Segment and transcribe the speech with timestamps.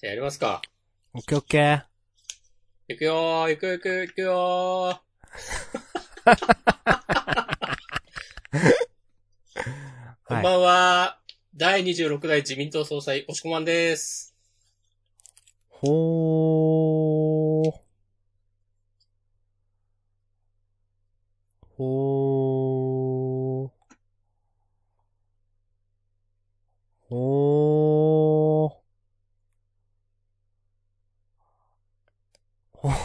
[0.00, 0.62] じゃあやりますか。
[1.12, 1.82] オッケーオッケー。
[2.86, 4.98] いくよー、いくいくいくよー。
[10.24, 10.44] こ んはい。
[10.44, 11.18] ばんは。
[11.56, 14.36] 第26代自民党総裁、押しこまんです。
[15.68, 17.72] ほー。
[21.76, 22.07] ほ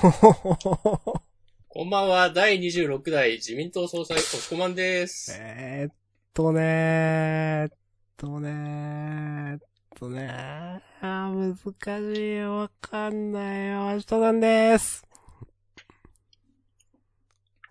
[1.70, 2.30] こんばんは。
[2.30, 5.32] 第26代自民党総裁、押しこまんです。
[5.40, 5.96] えーっ
[6.34, 7.78] とねー、えーっ
[8.18, 9.62] とねー、えーっ
[9.96, 11.56] とねー、あー
[11.88, 15.08] 難しいよ、わかんないよ、明日なんでーす。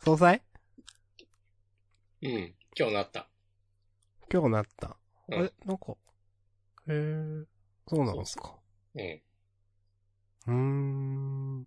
[0.01, 0.41] 総裁？
[2.23, 2.55] うん。
[2.75, 3.29] 今日なった。
[4.33, 4.97] 今日なった。
[5.29, 5.53] うんあれ？
[5.67, 5.95] なんか、
[6.89, 7.45] へー、
[7.87, 8.59] そうなんですか。
[8.95, 9.23] うん。
[10.47, 10.53] うー
[11.61, 11.67] ん。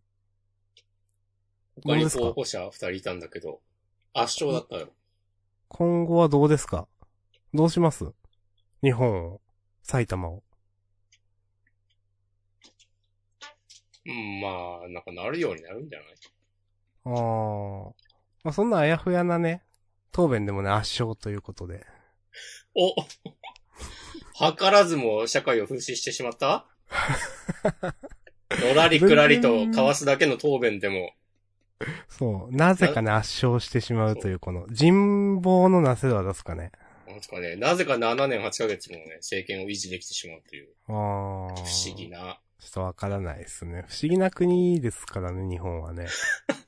[1.84, 3.62] 他に候補者2人いたんだけど、
[4.14, 4.90] 圧勝だったよ。
[5.68, 6.88] 今後はどうですか？
[7.54, 8.06] どうします？
[8.84, 9.42] 日本を、
[9.84, 10.44] 埼玉を。
[14.08, 14.50] うん、ま
[14.86, 16.08] あ、なんかなるようになるんじゃない？
[17.06, 17.94] あー。
[18.44, 19.64] まあ、そんなあやふやなね、
[20.12, 21.86] 答弁でもね、圧勝ということで。
[22.76, 22.94] お
[24.56, 26.68] 図らずも社会を風刺してしまった？
[28.52, 31.14] のらりくらりと交わすだけの答弁でも、
[32.08, 32.56] そう。
[32.56, 36.72] なぜかね、圧勝してしまうという、この、人望のなせ度は出すかね。
[37.08, 40.94] なんですかね、なぜか7年8ヶ月もね、政権を維持できてしまうという、あー。
[40.94, 42.10] 不思議。
[42.10, 42.40] な。
[42.60, 43.86] ちょっとわからないですね。
[43.88, 46.08] 不思議な国ですからね、日本はね。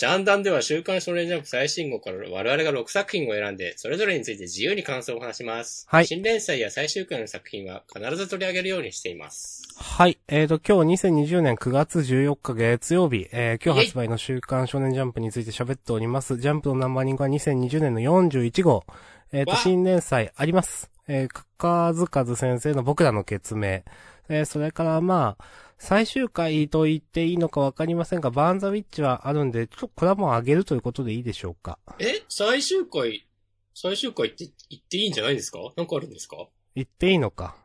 [0.00, 5.86] ジャンダンでは週刊少年ジャンプ最新号から我々が6作品を選んで、それぞれについて自由に感想を話します。
[5.90, 9.60] はい新連載や最終回の作品は必ず取り上げるようにしています。
[9.76, 10.16] はい。
[10.28, 16.38] えーと、今日2020年9月14日月曜日、えー今日発売の週刊少年ジャンプについて喋っております。
[16.38, 18.86] ジャンプのナンバリングは2020年の41号。
[19.32, 20.90] えーと、わ新連載あります。
[21.08, 23.82] えー、かかずかず先生の僕らの決明。
[24.30, 25.44] えーそれからまあ、
[25.82, 31.78] 最終回と言っていいのかわかりませんが、バーンザウィッチはあるんで、ちょっとこれはもう上げるということでいいでしょうか。
[31.98, 32.22] え？
[32.28, 33.26] 最終回、
[33.74, 35.58] 最終回って言っていいんじゃないんですか？
[35.76, 36.36] なんかあるんですか？
[36.74, 37.56] 言っていいのか。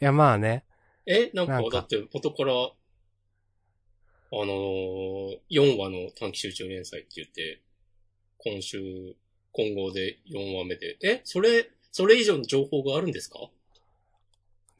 [0.00, 0.64] いや、まあね。
[1.04, 1.30] え？
[1.34, 1.70] なんか、なんか。
[1.76, 2.56] だって元から、あ
[4.32, 7.60] のー、4話の短期集中連載って言って、
[8.38, 8.78] 今週、
[9.52, 11.20] 今後で4話目で、え？
[11.24, 13.40] それ、それ以上の情報があるんですか？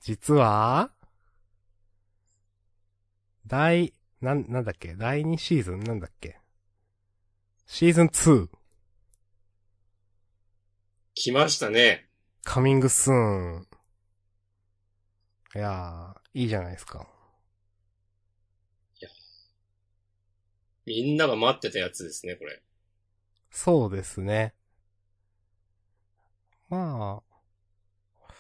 [0.01, 0.91] 実は、
[3.47, 4.95] 第、なん、なんだっけ？
[4.95, 5.81] 第2シーズン？
[5.81, 6.39] なんだっけ？
[7.67, 8.49] シーズン2、
[11.15, 12.09] 来ましたね。
[12.45, 13.67] カミングスーン。
[15.55, 17.09] いやー、いいじゃないですか。
[20.85, 22.63] みんなが待ってたやつですね、これ。
[23.51, 24.55] そうですね。
[26.69, 28.33] まあ、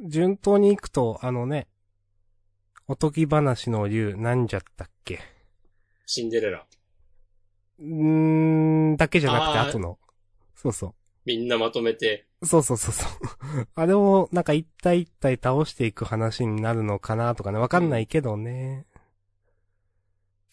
[0.00, 1.68] 順当に行くと、あのね、
[2.86, 5.20] おとぎ話の竜、なんじゃったっけ？
[6.06, 6.66] シンデレラ。
[7.78, 9.98] うーん、だけじゃなくて、あー後の。
[10.54, 10.94] そうそう。
[11.24, 13.68] みんなまとめて、そうそうそうそう。
[13.74, 18.84] あれを、なんか一体一体倒していく話になるのかなとかね、わかんないけどね。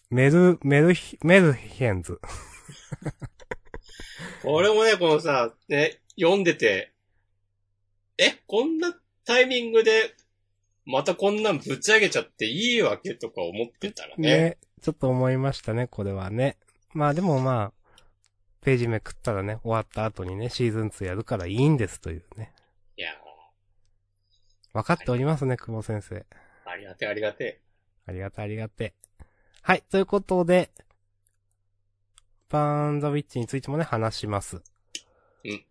[0.09, 2.19] メル、メルヒ、メルヘンズ。
[4.43, 6.93] これもね、このさ、ね、読んでて、
[8.17, 10.15] え、こんなタイミングで、
[10.91, 14.37] またこんなんぶち上げちゃっていいわけとか思ってたらね。
[14.37, 14.57] ね。
[14.81, 16.57] ちょっと思いましたね、これはね。
[16.93, 17.73] まあでもまあ、
[18.61, 22.53] ページめくったらね、終わった後にね、シーズン2やるからいいんですというね。
[22.97, 23.11] いや
[24.73, 26.15] わかっておりますね、久保先生。
[26.15, 26.23] ー
[26.65, 27.61] ありがてえありがてえ。
[28.07, 28.93] ありがたいありがてえ。
[29.61, 30.71] はい、ということで、
[32.49, 34.61] Burn the Witch についてもね、話します。
[35.45, 35.65] うん。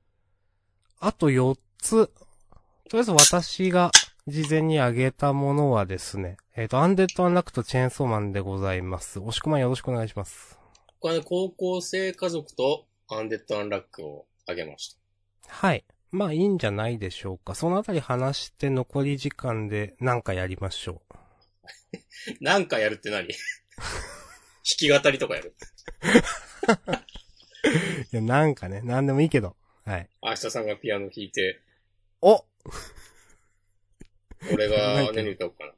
[0.98, 2.06] あと4つ。
[2.06, 3.90] とりあえず私が
[4.26, 9.18] 事前に挙げたものはですね、えっ、と、アンデッド・アンラックとチェーンソーマンでございます。
[9.18, 10.58] 推しコマよろしくお願いします。
[10.98, 15.00] これはね、高校生家族とアンデッド・アンラックをあげました。
[15.48, 15.84] はい。
[16.10, 17.54] まあいいんじゃないでしょうか。
[17.54, 21.14] そのあたり話して残り時間で何かやりましょう。
[22.44, 23.28] なんかやるって何？
[23.28, 23.34] 弾
[24.62, 25.54] き語りとかやる
[28.12, 29.56] いや、なんかね、なんでもいいけど。
[29.84, 30.08] はい。
[30.22, 31.60] 明日さんがピアノ弾いて、
[32.20, 32.44] お
[34.52, 35.72] 俺が何歌おうかな。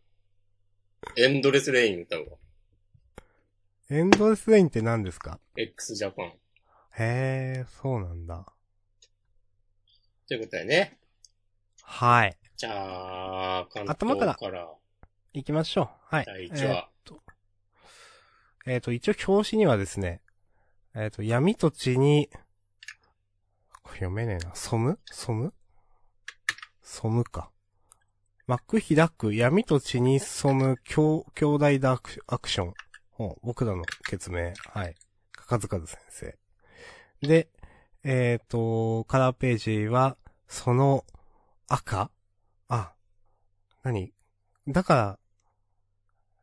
[1.16, 2.26] エンドレスレイン歌うわ。
[3.90, 6.26] エンドレスレインって何ですか？X ジャパン。
[6.26, 6.32] へ
[6.98, 8.46] え、そうなんだ。
[10.28, 10.98] ということでね。
[11.82, 12.36] はい。
[12.56, 14.68] じゃあ、関頭から
[15.34, 15.88] 行きましょう。
[16.14, 16.24] はい。
[16.26, 16.88] 第1話。
[18.64, 20.22] えっ、と、一応表紙にはですね、
[20.94, 22.30] えっ、と、闇と地に、
[23.82, 24.54] これ読めねえな。
[24.54, 24.98] ソム？
[25.06, 25.52] ソム？
[26.82, 27.51] ソムか。
[28.46, 32.74] 幕開く闇と地に染む兄兄弟ダークアクション。
[33.42, 34.52] 僕らの決明。
[34.72, 34.96] はい。
[35.30, 36.38] かかずかず先生。
[37.26, 37.48] で、
[38.02, 40.16] えっ、と、カラーページは、
[40.48, 41.04] その
[41.68, 42.10] 赤
[42.68, 42.92] あ、
[43.84, 44.12] 何？
[44.66, 45.18] だから、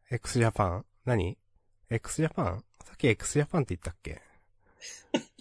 [0.10, 0.86] x ジャパン？
[1.06, 1.38] 何
[1.90, 2.64] ?x ジャパン？
[2.86, 4.22] さっき x ジャパンって言ったっけ？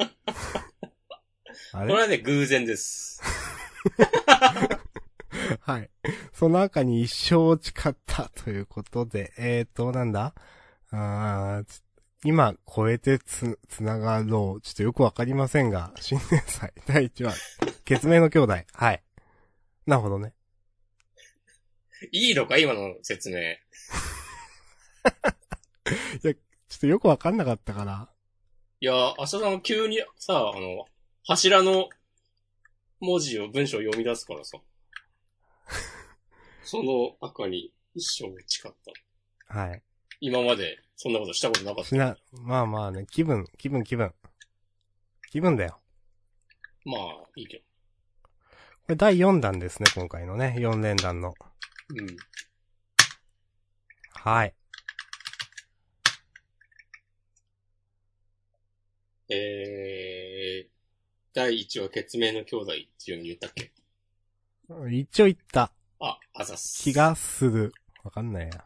[1.72, 1.88] あれ？
[1.88, 3.22] これはね、偶然です。
[5.60, 5.90] はい。
[6.32, 10.34] その赤に一生誓ったということで、えーと、なんだ？
[10.90, 11.62] あ
[12.24, 14.60] 今、超えてつ、つながろう。
[14.60, 17.34] ちょっとよくわかりませんが、新年祭 第1話、
[17.84, 18.54] 決命の兄弟。
[18.72, 19.02] はい。
[19.86, 20.34] なるほどね。
[22.12, 22.58] いいのか？
[22.58, 23.36] 今の説明。
[26.20, 28.08] ちょっとよくわかんなかったから。
[28.80, 30.86] いや、明日さん急にさ、あの、
[31.26, 31.88] 柱の
[33.00, 34.58] 文字を、文章を読み出すからさ。
[36.70, 38.72] その赤に一生誓っ
[39.48, 39.58] た。
[39.58, 39.82] はい。
[40.20, 41.88] 今までそんなことしたことなかった。
[41.88, 44.12] しな、まあまあね、気分、気分、気分。
[45.30, 45.80] 気分だよ。
[46.84, 47.62] まあ、いいけど。
[48.22, 48.28] こ
[48.88, 50.56] れ第4弾ですね、今回のね。
[50.58, 51.32] 4連弾の。
[51.88, 52.16] うん。
[54.12, 54.54] はい。
[59.30, 60.68] えー、
[61.32, 63.72] 第1話、決明の兄弟っていうのに言ったっけ？
[64.90, 66.82] 一応言ったあ、あざっす。
[66.82, 67.72] 気がする。
[68.04, 68.64] わかんないや。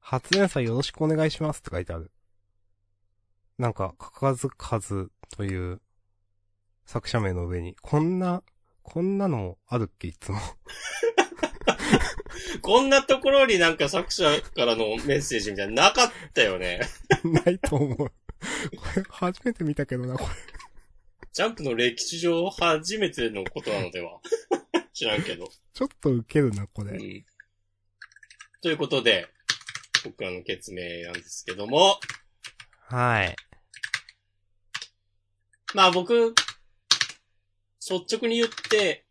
[0.00, 2.10] 初連載よろしくお願いしますって書いてある。
[3.58, 5.80] なんか、かかずかずという
[6.84, 8.42] 作者名の上に、こんな、
[8.82, 10.38] こんなのあるっけいつも。
[12.60, 16.80] こんなところになんか作者からのメッセージみたいなのなかったよね。
[17.24, 17.96] ないと思う。
[17.96, 18.10] こ
[18.96, 20.34] れ、初めて見たけどな、これ。
[21.32, 24.20] ジャンプの歴史上初めてのことなのでは
[25.02, 25.50] 知らんけど。
[25.74, 26.92] ちょっとウケるな、これ。
[26.92, 27.26] うん。
[28.60, 29.28] ということで、
[30.04, 31.98] 僕らの決明なんですけども、
[32.88, 33.34] はい。
[35.74, 36.34] まあ僕、
[37.80, 39.04] 率直に言って、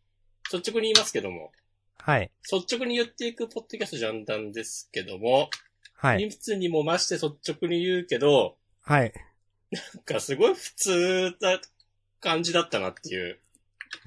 [0.54, 1.52] 率直に言いますけども、
[1.98, 2.32] はい。
[2.50, 5.50] 率直に言っていくポッドキャストジャンダンですけども、
[5.96, 6.24] はい。
[6.24, 9.14] いつにも増して率直に言うけど、はい。
[9.72, 11.60] なんかすごい普通な
[12.22, 13.40] 感じだったなっていう。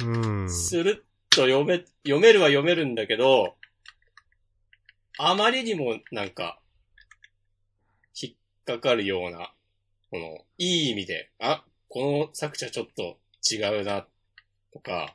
[0.01, 0.51] うん。
[0.51, 3.57] するっと読め、読めるは読めるんだけど、
[5.19, 6.61] あまりにもなんか、
[8.21, 9.53] 引っかかるような、
[10.11, 13.19] この、いい意味で、あ、この作者ちょっと
[13.51, 14.07] 違うな、
[14.73, 15.15] とか、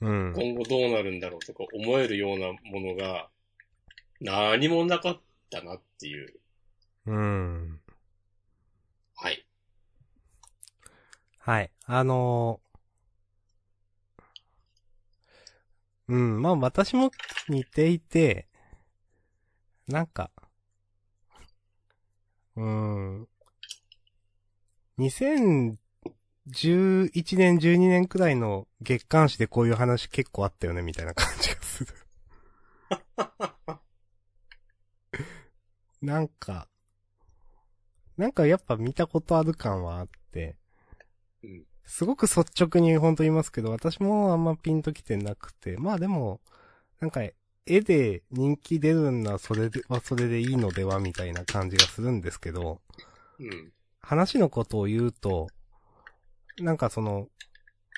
[0.00, 0.32] うん。
[0.34, 3.28] 今後どうなるんだろうとか思えるようなものが、
[4.20, 5.20] 何もなかっ
[5.50, 6.34] たなっていう。
[7.06, 7.80] うん。
[9.14, 9.46] はい。
[11.38, 11.70] はい。
[11.86, 12.71] あのー
[16.12, 17.10] うん、まあ私も
[17.48, 18.46] 似ていて、
[19.86, 20.30] なんか、
[22.56, 23.28] うーん、
[24.98, 31.94] 2011年、12年くらいの月刊誌でこういう話結構あったよね、みたいな感じがする。
[36.02, 36.68] なんか、
[38.16, 40.56] なんかやっぱ見たことある感はあって、
[41.44, 41.66] うん。
[41.84, 46.40] すごく率直に本当言いますけど、私もあんまピンときてなくて、まあでも、
[47.00, 47.22] なんか、
[47.64, 52.80] 絵で人気出るんな、それではそれでいいのでは、みたいな感じがするんですけど、
[53.38, 53.72] うん。
[54.00, 55.48] 話のことを言うと、
[56.58, 57.28] なんかその、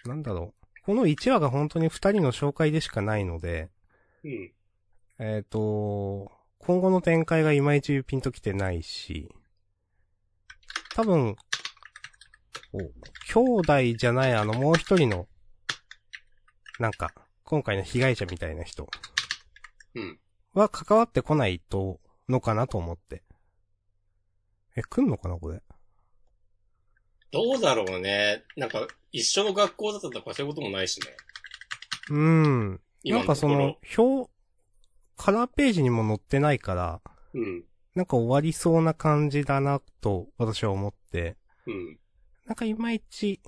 [0.05, 0.83] なんだろう。
[0.85, 3.71] この1話が本当に2人の紹介でしかないので、
[4.23, 4.53] うん。
[5.19, 9.31] えっ、と、今後の展開がいまいちピンときてないし、
[10.95, 11.37] 多分、
[12.73, 12.79] お
[13.35, 15.27] 兄弟じゃないあのもう一人の、
[16.79, 17.13] なんか、
[17.43, 18.89] 今回の被害者みたいな人
[19.97, 20.21] うん。
[20.53, 21.99] は関わってこないと、
[22.29, 23.25] のかなと思って。
[24.77, 25.61] え、来んのかなこれ？
[27.33, 28.45] どうだろうね。
[28.57, 31.09] なんか、一緒の学校だったとかそういうこともないしね。
[32.11, 32.81] うーん。
[33.03, 34.31] 今なんかその、表、
[35.17, 37.01] カラーページにも載ってないから、
[37.35, 37.65] うん。
[37.97, 41.37] なんか終わりそうな感じだな、と私は思って、
[41.67, 41.99] うん。
[42.47, 43.41] なんかいまいち、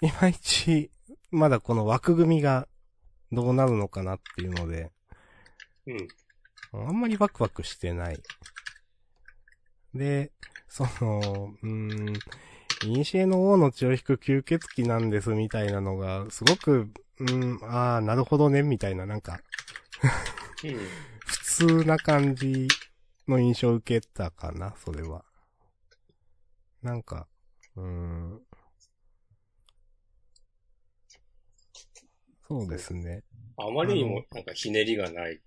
[0.00, 0.90] いまいち、
[1.30, 2.66] まだこの枠組みが
[3.30, 4.90] どうなるのかなっていうので、
[5.86, 6.08] うん。
[6.88, 8.22] あんまりワクワクしてない。
[9.94, 10.32] で、
[10.68, 12.14] その、うーん、
[12.84, 19.40] イニシエの王の血を引く吸血鬼なんですみたいなのが、すごく、うん、ああ、なるほどね、みたいな、なんか、
[20.64, 20.78] うん。
[21.28, 22.68] 普通な感じ
[23.26, 25.27] の印象を受けたかな、それは。
[26.82, 27.26] なんか、
[27.76, 28.40] うーん。
[32.46, 33.24] そうですね。
[33.56, 35.40] あまりにもなんかひねりがない。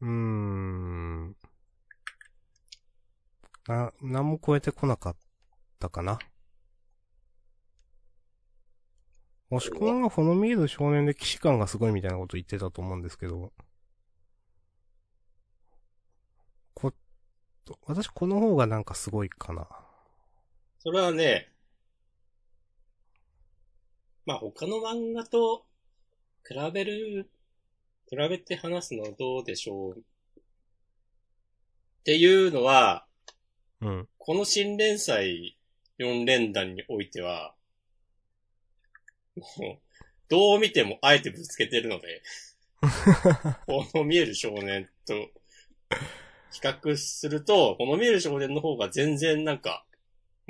[0.00, 1.36] うーん。
[3.66, 5.16] な、何も超えてこなかっ
[5.78, 6.18] たかな。
[9.50, 13.52] もしくはほの見える少年で騎士感がすごいみたいなこと言ってたと思うんですけど。
[16.72, 16.92] こ、
[17.86, 19.66] 私この方がなんかすごいかな。
[20.82, 21.50] それはね、
[24.24, 25.66] まあ他の漫画と
[26.48, 27.28] 比べる、
[28.08, 29.98] 比べて話すのはどうでしょう。
[29.98, 30.02] っ
[32.02, 33.04] ていうのは、
[33.82, 34.08] うん。
[34.16, 35.58] この新連載
[35.98, 37.54] 4連弾においては、
[39.36, 39.78] もう、
[40.30, 42.22] どう見てもあえてぶつけてるので、
[43.66, 45.14] この見える少年と
[46.52, 49.84] 比較すると、この見える少年の方が全然なんか、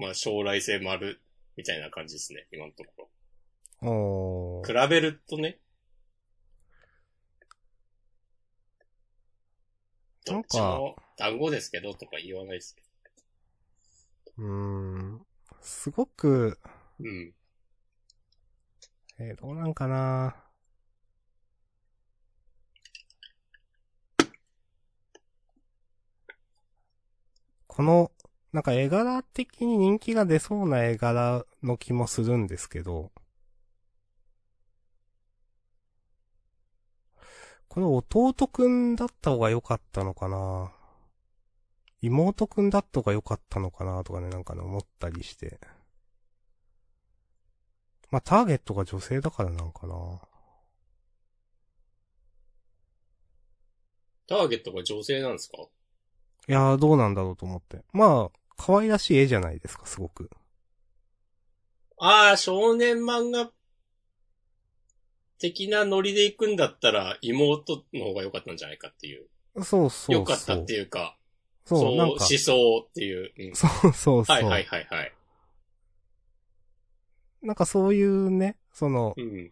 [0.01, 1.21] まあ将来性もある
[1.57, 3.11] みたいな感じですね、今のとこ
[3.83, 4.73] おー。
[4.73, 4.83] ろ。
[4.83, 5.59] 比べるとね。
[10.25, 12.83] どっちも団子ですけどとか言わないですけ
[14.39, 14.47] うー
[15.17, 15.27] ん。
[15.61, 16.59] すごく、
[17.01, 17.05] ど。
[17.05, 17.35] うん。
[19.21, 20.35] えーどうなんかな
[27.67, 28.13] この、
[28.53, 33.13] なんか絵柄的に人気が出そうな絵柄の気もするんですけど、
[37.69, 40.73] この弟くんだった方が良かったのかな？
[42.03, 44.03] 妹くんだった方が良かったのかな？
[44.03, 45.61] とかね、なんかね、思ったりして。
[48.11, 49.95] まあ、ターゲットが女性だからなんかな。
[54.27, 55.59] ターゲットが女性なんですか？
[56.49, 57.85] いやー、どうなんだろうと思って。
[57.93, 60.29] まあ、可愛らしい絵じゃないですか、すごく。
[61.97, 63.51] ああ、少年漫画
[65.39, 69.27] 的なノリで行くんだったら妹の方が良かったんじゃないかっていう。
[69.57, 70.15] そうそうそう。
[70.17, 71.17] 良かったっていうか、
[71.65, 73.33] そう、そうなんか、思想っていう。
[73.39, 74.37] うんそうそうそう。
[74.37, 75.13] はいはいはいはい。
[77.41, 79.51] なんかそういうね、その、うん。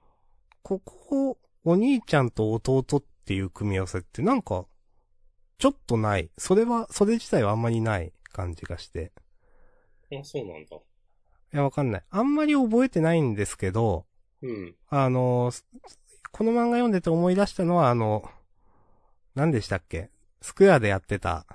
[0.62, 4.66] ここ、お兄ちゃんと弟っていう組み合わせってなんか、
[5.56, 6.30] ちょっとない。
[6.36, 9.10] それは、それ自体はあんまりない感じがして。
[10.12, 10.76] あ、そうなんだ。
[10.76, 10.80] い
[11.56, 12.04] や、わかんない。
[12.08, 14.06] あんまり覚えてないんですけど、
[14.42, 14.76] うん。
[14.88, 15.66] あの、す
[16.30, 18.30] この漫画読んでて思い出したのは、あの、
[19.34, 20.10] 何でしたっけ？
[20.40, 21.46] スクエアでやってた、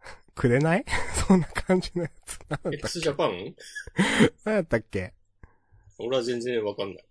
[0.34, 0.84] くれない？
[1.28, 2.38] そんな感じのやつ。
[2.72, 3.30] x ジャパン？
[3.30, 3.54] け
[4.44, 5.12] 何やったっけ？
[5.98, 7.04] 俺は全然わかんない。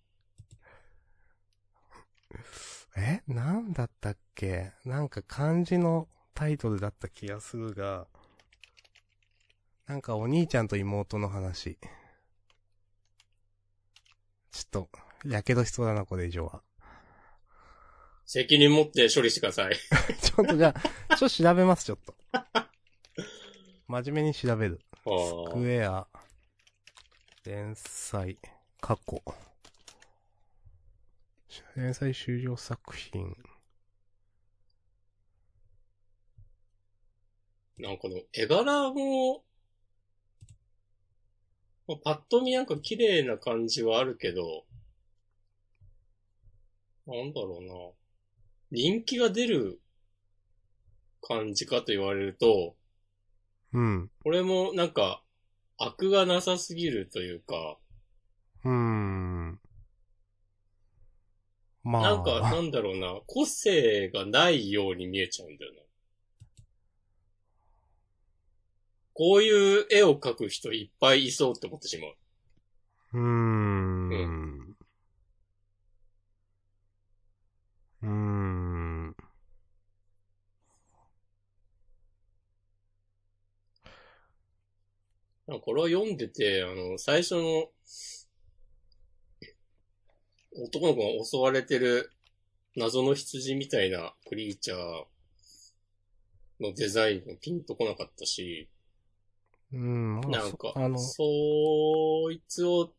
[2.97, 3.21] え？
[3.27, 4.71] なんだったっけ？
[4.83, 8.05] なんか漢字のタイトルだった気がするが、
[9.87, 11.79] なんかお兄ちゃんと妹の話。
[14.51, 14.89] ちょっと、
[15.25, 16.61] やけどしそうだな、これ以上は。
[18.25, 19.75] 責任持って処理してください。
[20.21, 22.15] ちょっとじゃあ、ちょっと調べます、ちょっと。
[23.87, 24.81] 真面目に調べる。
[25.05, 26.07] あークエア、
[27.45, 28.39] 連載、
[28.81, 29.23] 過去。
[31.75, 33.37] 連載終了作品。
[37.77, 39.43] なんかこの絵柄も、
[41.87, 44.65] まあパッと見なんか綺麗な感じはあるけど、
[47.07, 47.73] なんだろうな。
[48.71, 49.79] 人気が出る
[51.21, 52.75] 感じかと言われると、
[53.73, 54.11] うん。
[54.23, 55.21] これもなんか
[55.77, 57.77] 悪がなさすぎるというか、
[58.63, 59.59] うーん。
[61.83, 62.01] まあ。
[62.01, 65.84] なんかなんだろうな、個性がないように見えちゃうんだよな。
[69.15, 72.15] こういう絵を描く人いっぱいいそうって思ってしまう。
[73.13, 74.75] うーん。
[78.01, 79.15] うーん。
[85.47, 87.69] なんこれを読んでて、あの、最初の、
[90.57, 92.11] 男の子が襲われてる
[92.75, 95.05] 謎の羊みたいなクリーチャー
[96.59, 98.67] のデザインもピンとこなかったし、
[99.73, 100.21] うん。
[100.21, 102.93] まあなんかそあの、、そいつを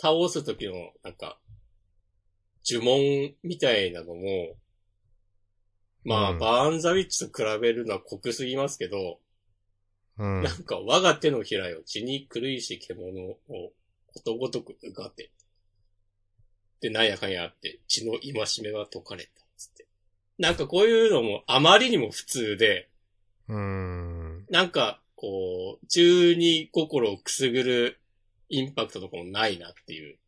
[0.00, 1.38] 倒す時の、なんか、
[2.64, 4.56] 呪文みたいなのも、
[6.04, 9.20] まあ、うんバーンザウィッチと比べるのは濃すぎますけど、
[10.18, 10.52] うんな。
[10.52, 13.72] んか我が手のひらよ血に狂いし獣をこ
[14.24, 15.30] とごとくうがて。
[16.80, 18.32] で、なんやかんやあって、血の戒
[18.64, 19.30] めは解かれた。
[19.56, 19.86] つって。
[20.38, 22.88] なんかこういうのもあまりにも普通で、
[23.48, 24.46] うーん。
[24.50, 28.00] なんか、こう、中に心をくすぐる
[28.48, 30.18] インパクトとかもないなっていう。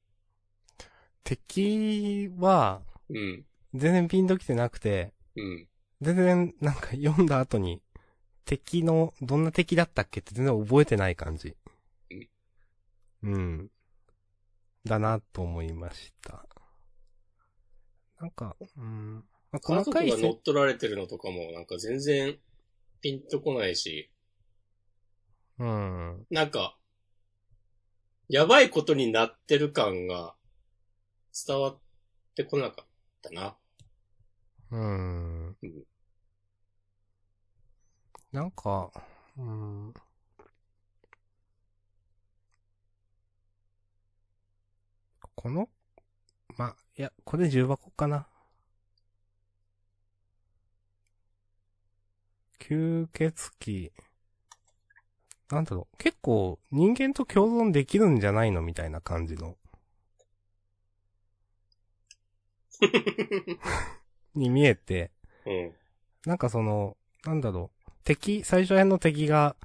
[1.25, 3.45] 敵は、うん。
[3.75, 5.69] 全然ピンときてなくて、うん。
[6.01, 7.83] 全然、なんか読んだ後に、
[8.45, 11.57] 敵の、どんな敵だったっけって全然覚えてない感じ。
[13.25, 13.71] うん。
[14.85, 16.47] だなと思いました。
[18.21, 19.25] なんか、うん。
[19.51, 22.39] まあ、家細かいせ族が乗っ取られてるのとかもなんか全然
[23.01, 24.09] ピンとこないし、
[25.59, 26.27] うん。
[26.31, 26.77] なんか、
[28.29, 30.35] やばいことになってる感が
[31.47, 31.79] 伝わっ
[32.35, 32.87] てこなかっ
[33.23, 33.57] たな。
[34.71, 35.85] うんうん。
[38.33, 38.91] なんか、
[39.37, 39.95] うん。
[45.37, 45.69] この、
[46.57, 48.27] ま、いや、これ重箱かな。
[52.59, 53.93] 吸血鬼。
[55.55, 59.57] なんだろう、結構人間と共存できるんじゃないのみたいな感じの。
[64.35, 65.11] に見えて、
[65.47, 65.75] うん。
[66.27, 69.57] なんかその、なんだろう、敵、最初辺の敵が、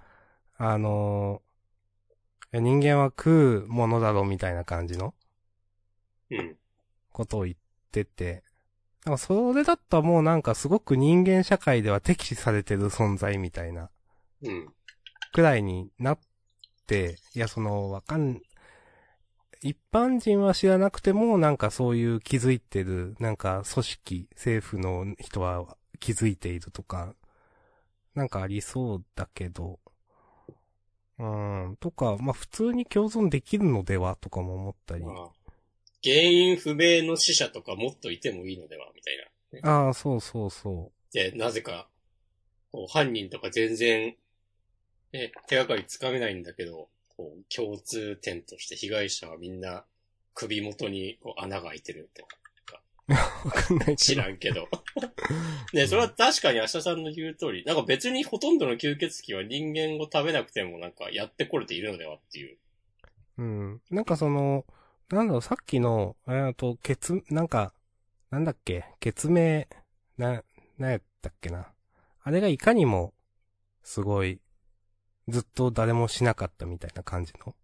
[0.58, 1.50] あのー
[2.52, 5.14] 人間は食うものだろうみたいな感じの
[6.30, 6.58] うん。
[7.12, 7.58] ことを言っ
[7.92, 8.44] てて、
[9.06, 13.90] なんかそれだったらもうなんかすごく人間社会では敵視されてる存在みたいな
[14.42, 14.74] うん。
[15.32, 16.20] くらいになっ
[16.88, 18.42] て、いやその、わかん、
[19.62, 27.14] 一般人は知らなくてもなんかそういう気づいてる、なんか組織、政府の人は気づいているとか、
[28.16, 29.80] なんかありそうだけど、
[31.20, 35.04] うーん、とか、まあ普通に共存できるのではとかも思ったり。
[35.04, 35.30] まあ、
[36.02, 39.86] 原因不明の死者とかもっといてもいいのではみたいな。
[39.88, 41.88] ああ、そうそうそで、なぜか、
[42.72, 44.16] こう犯人とか全然、
[45.12, 49.86] ね、手がかりつかめないんだけど、こう共通点として被害者はみんな
[50.34, 52.40] 首元にこう穴が開いてるとか
[53.10, 53.14] う。
[53.14, 53.96] わかんないけど。
[53.98, 54.68] 知らんけど。
[55.74, 62.58] ね、それは確かに明日さんの言う通り、なんか別にほとんどの吸血鬼は人間を食べなくてもなんかやってこれているのではっていう。
[63.38, 63.82] うん。
[63.90, 64.66] なんかその、
[65.10, 67.74] なんだろう、さっきの、えーと、ケツ、なんか、
[68.30, 69.68] なんだっけ、血名、
[70.18, 70.44] な、
[70.78, 71.72] なんやったっけな？
[72.22, 73.14] あれがいかにも、
[73.82, 74.40] すごい、
[75.30, 77.56] ずっと誰もしなかったみたいな感じの、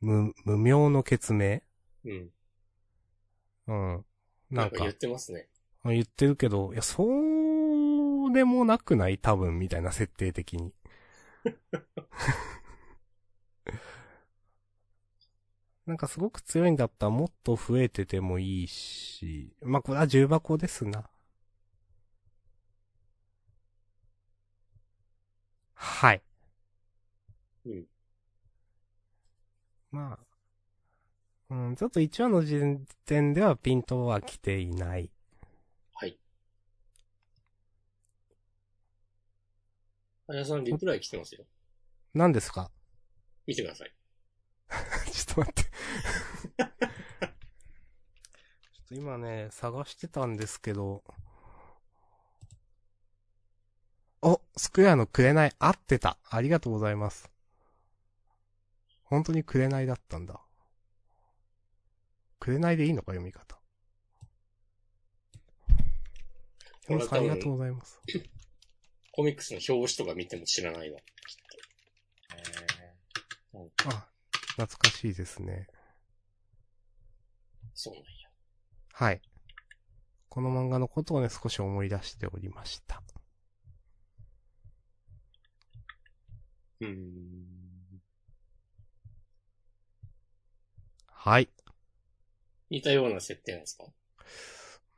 [0.00, 1.62] 無、無名の血名
[2.04, 2.30] うん。
[3.66, 4.04] うん。
[4.50, 5.48] なんんかなか言っ、てますね。
[5.86, 7.04] 言ってるけど、いや、そ
[8.28, 9.18] うでもなくない？
[9.18, 10.72] 多分、みたいな設定的に。
[15.86, 21.04] なんかすごく強いんだったらもっと増えててもいいし、まあ、これは重箱ですな。
[25.74, 26.22] はい。
[27.64, 27.86] うん。
[29.90, 30.26] まあ、
[31.54, 32.60] うん、ちょっと1話の時
[33.04, 35.10] 点ではピントは来ていない。
[35.94, 36.18] はい。
[40.28, 41.44] あやさんリプライ来てますよ。
[42.14, 42.70] 何ですか？
[43.46, 43.92] 見てください。
[45.10, 45.62] ちょっと待って。
[46.60, 46.68] ちょっ
[48.88, 51.02] と今ね、探してたんですけど。
[54.22, 56.18] お、スクエアの紅合ってた。
[56.28, 57.29] ありがとうございます。
[59.10, 60.40] 本当に紅だったんだ。
[62.38, 63.60] 紅でいいのか読み方。
[66.88, 68.00] ありがとうございます。
[69.12, 71.00] コミックスの表紙とか見ても知らないわ。
[73.86, 74.08] あ、
[74.52, 75.66] 懐かしいですね。
[77.74, 78.08] そうなんや。
[78.92, 79.20] はい。
[80.28, 83.02] この漫画のことをね、少し思い出しておりました。
[86.80, 87.59] うーん。
[91.22, 91.50] はい。
[92.70, 93.84] 似たような設定なんですか？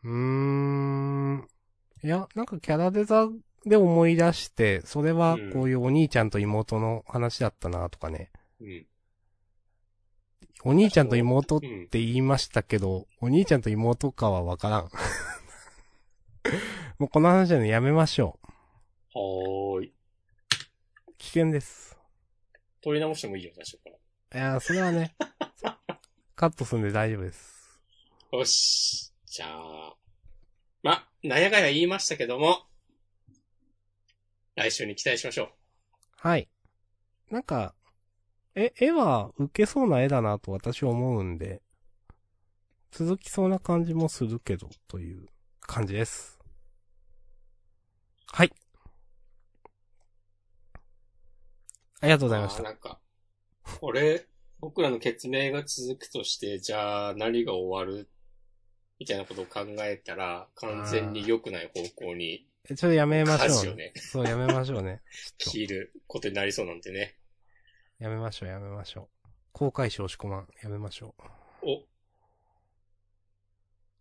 [0.04, 1.48] うーん。
[2.04, 3.28] いや、なんかキャラデザ
[3.66, 8.30] で思い出して、それはこういうお兄ちゃんと妹の話だったなとかね。
[8.60, 8.86] うん。
[10.64, 11.88] お兄ちゃんと妹っうん。
[11.88, 14.88] て言いましたけど、お兄ちゃんと妹かはわからん。
[17.00, 18.38] もうこの話はね、やめましょ
[19.12, 19.88] はーい。
[19.88, 19.92] う。
[21.18, 21.98] 危険です。
[22.80, 23.96] 取り直してもいいよ、最初から。
[24.40, 25.14] いやー、それはね、
[26.34, 27.80] カットするんで大丈夫です。
[28.32, 29.12] よし。
[29.26, 29.94] じゃあ。
[30.82, 32.66] ま、なんやかんや言いましたけども、
[34.56, 35.48] 来週に期待しましょう。
[36.16, 36.48] はい。
[37.30, 37.74] なんか、
[38.54, 41.62] え、絵は受けそうな絵だなと私は思うんで、
[42.90, 45.26] 続きそうな感じもするけど、という
[45.60, 46.38] 感じです。
[48.26, 48.52] はい。
[52.00, 52.62] ありがとうございました。
[52.62, 53.00] なんか、
[53.80, 54.26] これ、
[54.62, 58.08] 僕らの決明が続くとして、じゃあ何が終わる？
[59.00, 63.74] みたいなことを考えたら、完全に良くない方向にえちょっとやめましょう。
[63.74, 65.02] ね、そう、やめましょうね。
[65.38, 67.16] 切ることになりそうなんでね。
[67.98, 69.28] と、やめましょう、やめましょう。
[69.50, 71.16] 公開少子コマン、やめましょ
[71.62, 71.66] う。
[71.66, 71.84] お、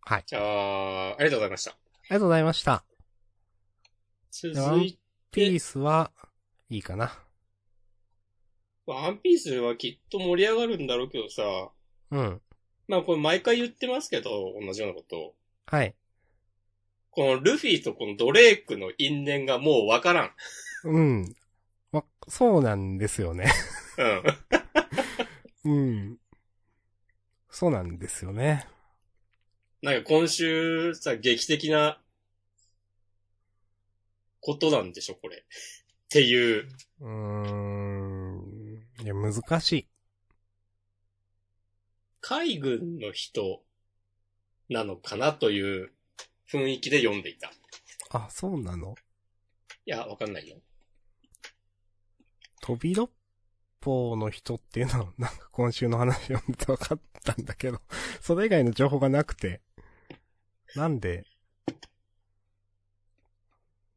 [0.01, 0.23] はい。
[0.27, 1.71] じゃあ、ありがとうございました。
[1.71, 2.85] ありがとうございました。
[4.29, 4.99] 続い
[5.31, 6.11] ピースは、
[6.69, 7.30] いいかな。
[8.91, 11.43] ワンピースはきっと盛り上がるんだろうけどさ、
[12.11, 12.41] うん。
[12.87, 15.35] まあこれ毎回言ってますけど、同じようなことを。
[15.67, 15.95] はい。
[17.09, 20.31] このルフィとこのドレイクの因縁がもうわからん。
[20.83, 21.35] うん。
[21.91, 23.51] ま、そうなんですよね。
[25.63, 25.71] うん。
[25.71, 26.17] うん。
[27.49, 28.67] そうなんですよね。
[29.81, 32.01] なんか今週さ、劇的な
[34.41, 35.37] ことなんでしょ、これ。
[35.37, 35.41] っ
[36.09, 36.67] ていう。
[36.99, 38.10] うーん。
[39.03, 39.87] いや、難しい。
[42.19, 43.63] 海軍の人
[44.69, 45.91] なのかなという
[46.51, 47.47] 雰囲気で読んでいた。
[47.47, 47.51] い
[48.11, 48.95] あ、そうなの？
[49.85, 50.57] や、わかんないよ。
[52.61, 53.11] 飛び六
[53.83, 57.81] 方の人っていうのは、 なんか今週の話読んでて分かったんだけど、
[58.21, 59.61] それ以外の情報がなくて、
[60.75, 61.25] なんで、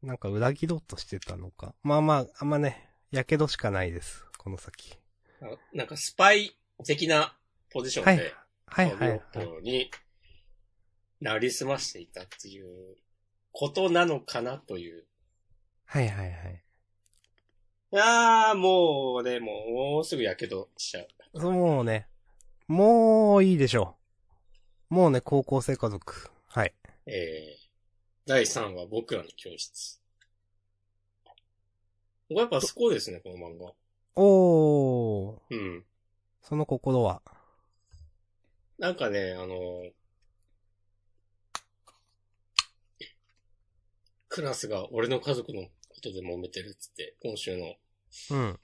[0.01, 1.75] なんか裏切ろうとしてたのか。
[1.81, 4.24] まあまあ、あんまね、やけどしかないです。
[4.45, 4.95] この先。
[5.41, 6.55] あなんかスパイ
[6.85, 7.35] 的な
[7.71, 8.33] ポジションはいで、
[8.67, 9.21] はいはい、はい。
[9.63, 9.89] に
[11.19, 12.95] なりすましていたっていう
[13.51, 15.05] ことなのかなという。
[15.85, 16.63] はいはいはい。
[17.99, 21.07] ああ、もうね、もうすぐやけどしちゃう。
[21.33, 22.07] そうもうね、
[22.67, 23.95] もういいでしょ
[24.91, 24.93] う。
[24.93, 26.29] もうね、高校生家族。
[26.45, 26.73] はい。
[27.07, 27.69] えー、
[28.27, 29.99] 第3話、僕らの教室。
[32.29, 33.73] やっぱすごいですね、この漫画。
[34.15, 35.85] おー、うん。
[36.41, 37.21] その心は？
[38.77, 39.55] なんかね、あの、
[44.29, 45.69] クラスが俺の家族のこ
[46.01, 47.75] とで揉めてるっつって、今週の、
[48.31, 48.59] うん。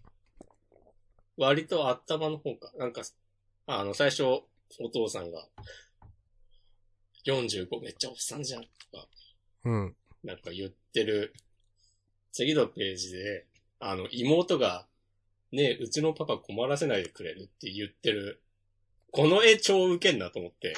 [1.37, 2.71] 割と頭の方か。
[2.77, 3.01] なんか、
[3.67, 4.43] あの、最初、お
[4.91, 5.47] 父さんが、
[7.25, 9.07] 45めっちゃおっさんじゃん、とか、
[9.65, 9.95] うん。
[10.23, 11.33] なんか言ってる、
[12.31, 13.47] 次のページで、
[13.79, 14.87] あの、妹が、
[15.51, 18.41] ねえ、うちのパパ困らせないでくれるって言ってる、
[19.11, 20.73] この絵超ウケんなと思って。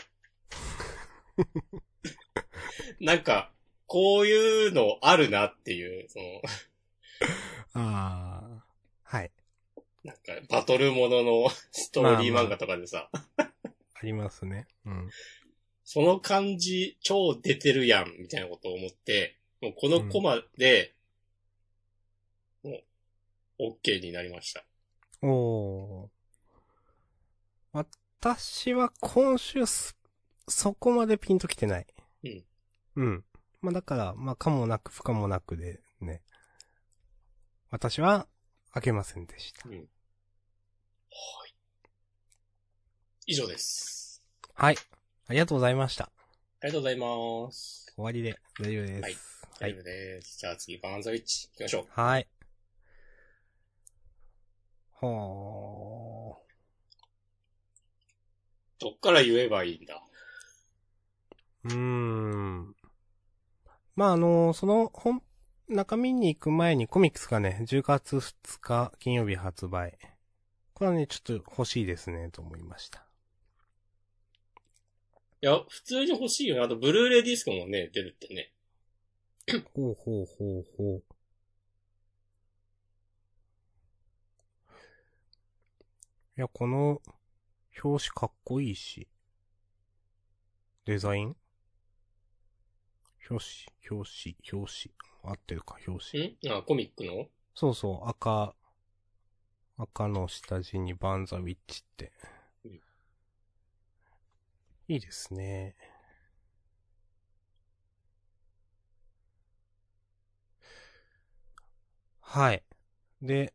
[2.99, 3.51] なんか、
[3.85, 6.41] こういうのあるなっていう、その、
[7.73, 8.61] あー。
[9.03, 9.31] はい。
[10.03, 13.51] なんか、バトルもののストーリー漫画とかでさ、あ
[14.01, 14.67] りますね。
[14.85, 15.09] うん。
[15.83, 20.95] その感じ超出てるやん、みたいなことを思って、もうこのコマで、
[23.63, 24.63] OK になりました。
[25.21, 26.09] おー。
[27.71, 29.95] 私は今週す、
[30.47, 31.87] そこまでピンときてない。
[32.23, 32.43] うん。
[32.95, 33.23] うん。
[33.61, 36.21] まあだから、まあかもなく不可もなくでね。
[37.69, 38.27] 私は、
[38.73, 39.69] 開けませんでした。
[39.69, 39.75] うん。
[39.75, 39.85] はい。
[43.27, 44.23] 以上です。
[44.53, 44.77] はい。
[45.27, 46.05] ありがとうございました。
[46.05, 47.91] ありがとうございます。
[47.95, 49.01] 終わりで大丈夫です。
[49.01, 49.15] はい
[49.59, 50.39] 大丈夫です。
[50.39, 51.85] じゃあ次、バーンザウィッチ行きましょう。
[51.89, 52.27] はい。
[55.07, 56.37] は
[58.79, 60.01] どっから言えばいいんだ。
[61.65, 61.73] ー。
[61.73, 62.75] うーん。
[63.95, 65.21] まあ、あのその本、
[65.69, 69.97] 中身に行く前にコミックスがね、10月2日金曜日発売。
[70.73, 73.05] これはね、ちょっと欲しいですね、と思いました。
[75.41, 76.61] いや、普通に欲しいよね。
[76.61, 78.53] あと、ブルーレイディスクもね、出るってね。
[79.73, 81.03] ほうほうほうほう。
[86.35, 86.99] いや、この
[87.83, 89.07] 表紙かっこいいし。
[90.85, 91.35] デザイン？
[93.29, 93.45] 表
[93.87, 95.31] 紙、表紙、表紙。
[95.31, 96.51] 合ってるか、表紙。
[96.51, 96.57] ん？
[96.57, 97.27] あ、コミックの？
[97.53, 98.55] そうそう、赤、
[99.77, 102.11] 赤の下地にバンザウィッチって
[102.65, 102.71] うん。
[104.87, 105.75] いいですね。
[112.21, 112.63] はい。
[113.21, 113.53] で、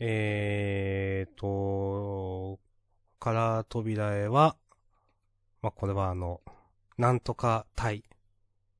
[0.00, 2.60] えーと、
[3.18, 4.56] カラー扉絵は、
[5.60, 6.40] まあ、これはあの、
[6.96, 8.04] なんとか隊、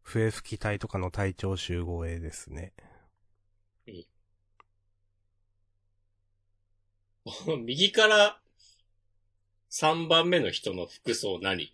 [0.03, 2.73] 笛吹き隊とかの隊長集合絵ですね。
[7.65, 8.41] 右から
[9.71, 11.73] 3番目の人の服装何？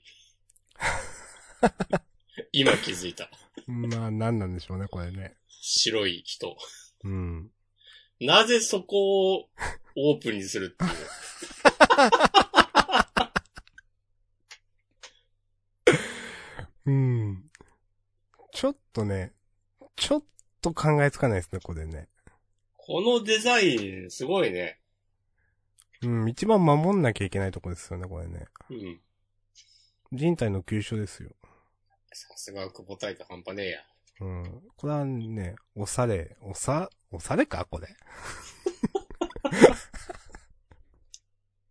[2.53, 3.31] 今気づいた。
[3.67, 5.37] まあ、何なんでしょうね、これね。
[5.49, 6.57] 白い人。
[7.05, 7.51] うん。
[8.25, 9.49] なぜそこを
[9.97, 10.91] オープンにするっていう。
[16.87, 17.51] うん。
[18.53, 19.33] ちょっとね、
[19.97, 20.25] ちょっ
[20.61, 22.09] と考えつかないですね、これね。
[22.77, 24.81] このデザイン、すごいね。
[26.03, 28.47] うん、一番守んなきゃいけないとこですよね、これね。
[28.71, 29.01] うん。
[30.13, 31.31] 人体の急所ですよ。
[32.13, 33.94] さすが久保大と半端ねえや。
[34.21, 34.63] うん。
[34.77, 37.89] これはね、おされ、おさ、おされかこれ？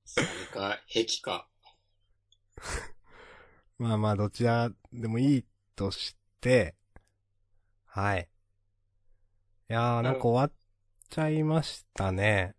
[0.05, 1.47] それか、壁か。
[3.79, 6.75] まあまあ、どちらでもいいとして、
[7.85, 8.29] はい。
[9.69, 10.59] いやー、なんか終わっ
[11.09, 12.55] ちゃいましたね。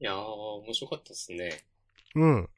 [0.00, 1.64] いやー、面白かったですね。
[2.14, 2.50] うん。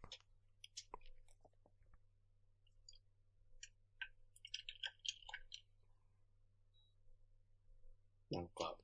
[8.31, 8.77] なんか、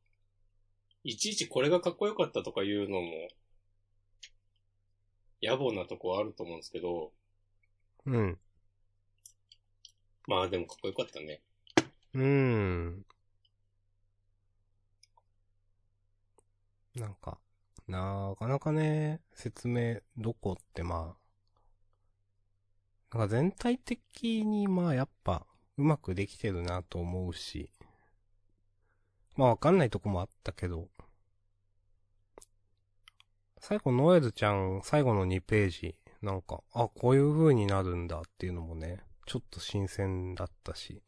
[1.04, 3.28] いちいちこれがかっこよかったとかいうのも、
[5.42, 7.12] 野暮なとこあると思うんですけど、
[8.06, 8.38] うん。
[10.26, 11.40] まあでもかっこよかったね。
[12.14, 13.06] うーん。
[16.96, 17.38] なんか、
[17.87, 21.16] なかなかね、説明どこってま
[23.12, 27.70] あ、なんか全体的にまあやっぱうまくできてるなと思うし、
[29.37, 30.88] まあわかんないとこもあったけど、
[33.59, 41.03] 最後ノエルちゃん最後の2ページ、なんか、あ、こういう風になるんだっていうのもね、ちょっと新鮮だったし、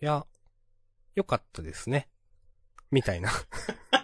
[0.00, 0.24] いや、
[1.16, 2.08] よかったですね。
[2.90, 3.30] みたいな。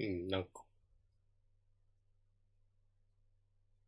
[0.00, 0.62] うん、なんか。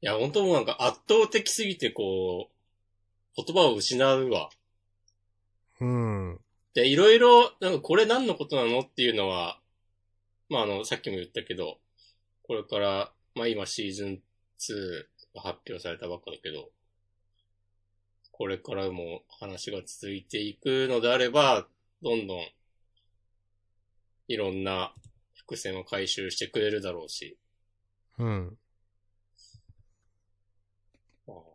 [0.03, 4.51] いや、本当もうなんか圧倒的すぎてこう、言葉を失うわ。
[5.81, 6.40] うん。
[6.75, 9.59] で、いろいろ、なんかこれ何のことなのっていうのは、
[10.48, 11.79] まああの、さっきも言ったけど、
[12.42, 14.22] これから、まあ今シーズン
[14.61, 16.70] 2が発表されたばっかだけど、
[18.33, 21.66] これからも話が続いていくのであれば、
[22.03, 22.46] どんどん、
[24.29, 24.92] いろんな
[25.46, 27.38] 伏線を回収してくれるだろうし、
[28.18, 28.59] うん。
[31.26, 31.52] まあ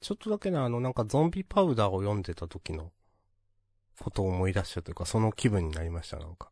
[0.00, 2.92] ちょっとだけね、あの、なんかゾンビパウダーを読んでた時の
[4.00, 6.50] ことを思い出したというか、その気分になりました、なんか。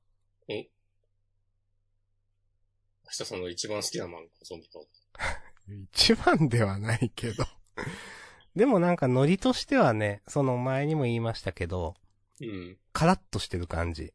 [3.05, 4.87] 明日さんの一番好きな漫画、ゾンビパウ
[5.93, 7.45] 一番ではないけど。
[8.55, 12.10] でもなんかノリとしてはね、その前にも言いましたけど、ダー。
[12.41, 12.79] うん。
[12.93, 14.13] カラッとしてる感じ。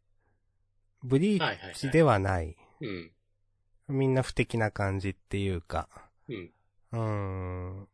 [1.04, 1.40] ブリ。
[1.40, 2.58] ーチではない。
[2.82, 3.12] うん。
[3.88, 5.88] みんな不敵な感じっていうか。
[6.28, 6.52] うん。
[6.92, 7.00] うー
[7.84, 7.88] ん。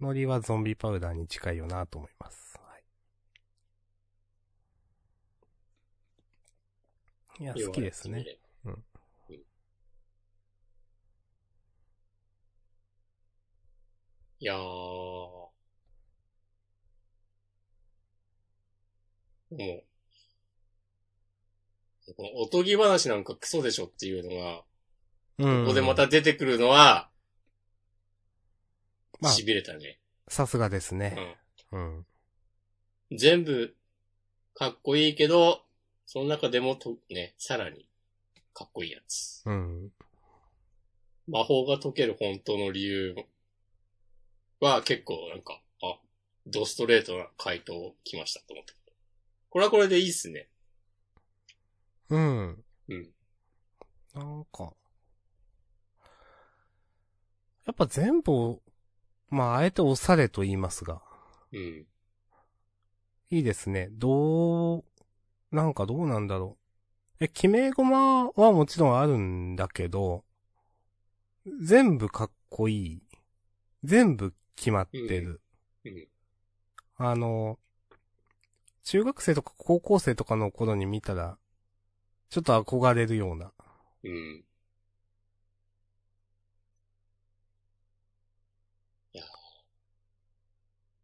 [0.00, 2.58] ノリはゾンビパウダーに近いよなと思います。
[2.62, 2.84] はい。
[7.42, 8.24] いや、好きですね。。
[8.64, 8.84] うんうん。
[14.40, 15.37] いやー。
[19.50, 19.82] も
[22.06, 24.62] う、このおとぎ話なんかクソでしょっていうのが、
[25.38, 25.64] うん。
[25.64, 27.10] ここでまた出てくるのは、
[29.20, 29.98] まあ痺れたね。
[30.28, 31.36] さすがですね。
[31.70, 32.06] うん。
[33.10, 33.16] うん。
[33.16, 33.74] 全部、
[34.54, 35.62] かっこいいけど、
[36.06, 37.88] その中でもと、ね、さらに、
[38.54, 39.42] かっこいいやつ。
[39.46, 39.92] うん。
[41.28, 43.14] 魔法が解ける本当の理由
[44.60, 45.98] は結構なんか、あ、
[46.46, 48.77] ドストレートな回答来ましたと思った。
[49.50, 50.48] これはこれでいいっすね。
[52.10, 52.64] うん。
[52.88, 53.10] うん。
[54.14, 54.74] なんか。
[57.66, 58.62] やっぱ全部を、
[59.28, 61.02] まあ、あえて押されと言いますが、
[61.52, 61.86] うん。
[63.30, 63.88] いいですね。
[63.92, 64.84] どう、
[65.52, 66.56] なんかどうなんだろ
[67.20, 67.24] う。
[67.24, 70.24] え、決め駒はもちろんあるんだけど、
[71.60, 73.02] 全部かっこいい。
[73.84, 75.40] 全部決まってる。
[75.84, 76.08] うん。
[76.96, 77.58] あの、
[78.88, 81.36] 中学生とか高校生とかの頃に見たら、
[82.30, 83.52] ちょっと憧れるような。
[84.02, 84.44] うん。
[89.12, 89.26] いやー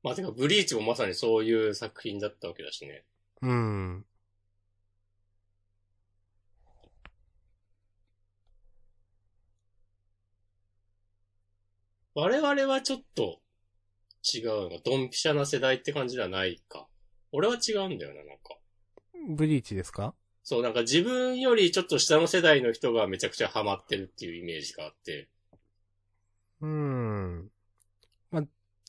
[0.03, 3.05] まあ、てか、ブリーチもまさにそういう作品だったわけだしね。
[3.43, 4.07] うん。
[12.15, 13.43] 我々はちょっと
[14.35, 14.77] 違うのか。
[14.83, 16.89] ドンピシャな世代って感じではないか。
[17.37, 18.57] 俺は違うんだよな、なんか。
[19.29, 20.15] ブリーチですか？
[20.45, 25.29] そう、なんか自分よりちょっと下の世代の人がめちゃくちゃハマってるっていうイメージがあって。
[26.61, 27.51] うーん。
[28.31, 28.45] まあ、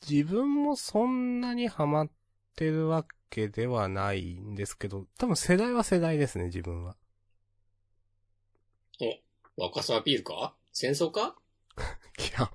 [0.08, 2.10] 自分もそんなにハマっ
[2.54, 6.96] てるわけではないんですけど、多分世代は世代ですね、自分は。
[9.56, 10.54] 若さアピールか？
[10.70, 11.34] 戦争か？
[12.20, 12.50] いや、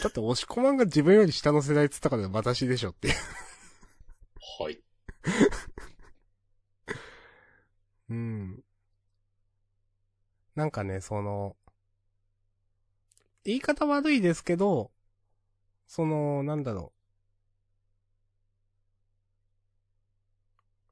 [0.00, 3.14] だって押し込まんが自分より下の世代っつったから私でしょっていう。
[4.62, 4.80] はい。
[8.08, 8.62] うん。
[10.56, 11.56] なんかね、その、
[13.44, 14.90] 言い方悪いですけど、
[15.86, 16.96] その、なんだろう。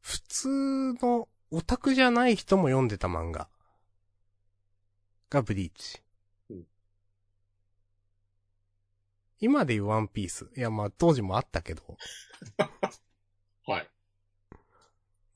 [0.00, 0.48] 普通
[1.00, 3.48] のオタクじゃない人も読んでた漫画。
[5.31, 6.00] がブリーチ。
[6.50, 6.66] うん
[9.40, 10.48] 今で言うワンピース。
[10.57, 11.98] いや、まあ当時もあったけど。
[13.66, 13.90] はい。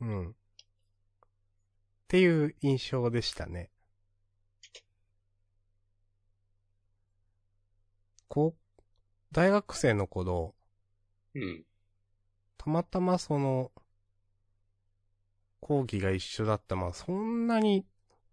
[0.01, 0.31] うん。
[0.31, 0.35] っ
[2.07, 3.71] ていう印象でしたね。
[8.29, 8.85] こう、
[9.33, 10.55] 大学生の頃、
[11.35, 11.64] うん。
[12.57, 13.73] たまたまその、
[15.61, 16.77] 講義が一緒だった。
[16.77, 17.85] まあそんなに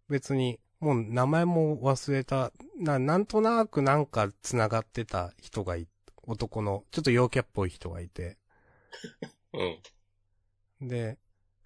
[0.09, 5.87] 別に、もう名前も忘れた、な、なんとなくなんか繋がってた人がい、
[6.23, 8.37] 男の、ちょっと陽キャっぽい人がいて。
[10.81, 10.87] うん。
[10.87, 11.17] で、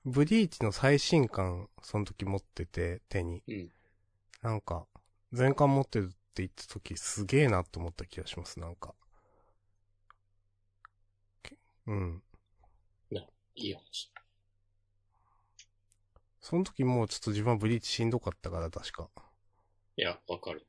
[0.06, 3.44] ブリーチの最新刊、その時持ってて、手に。
[3.48, 3.72] うん
[4.42, 4.86] なんか、
[5.34, 8.94] 全巻持ってるって言った時すげえなと思った気がします、なんか。
[11.44, 12.24] けうん。
[13.56, 14.10] いい話。
[16.39, 19.10] その時もうちょっと自分はブリーチしんどかったから、確か。
[19.98, 20.65] いや、わかる。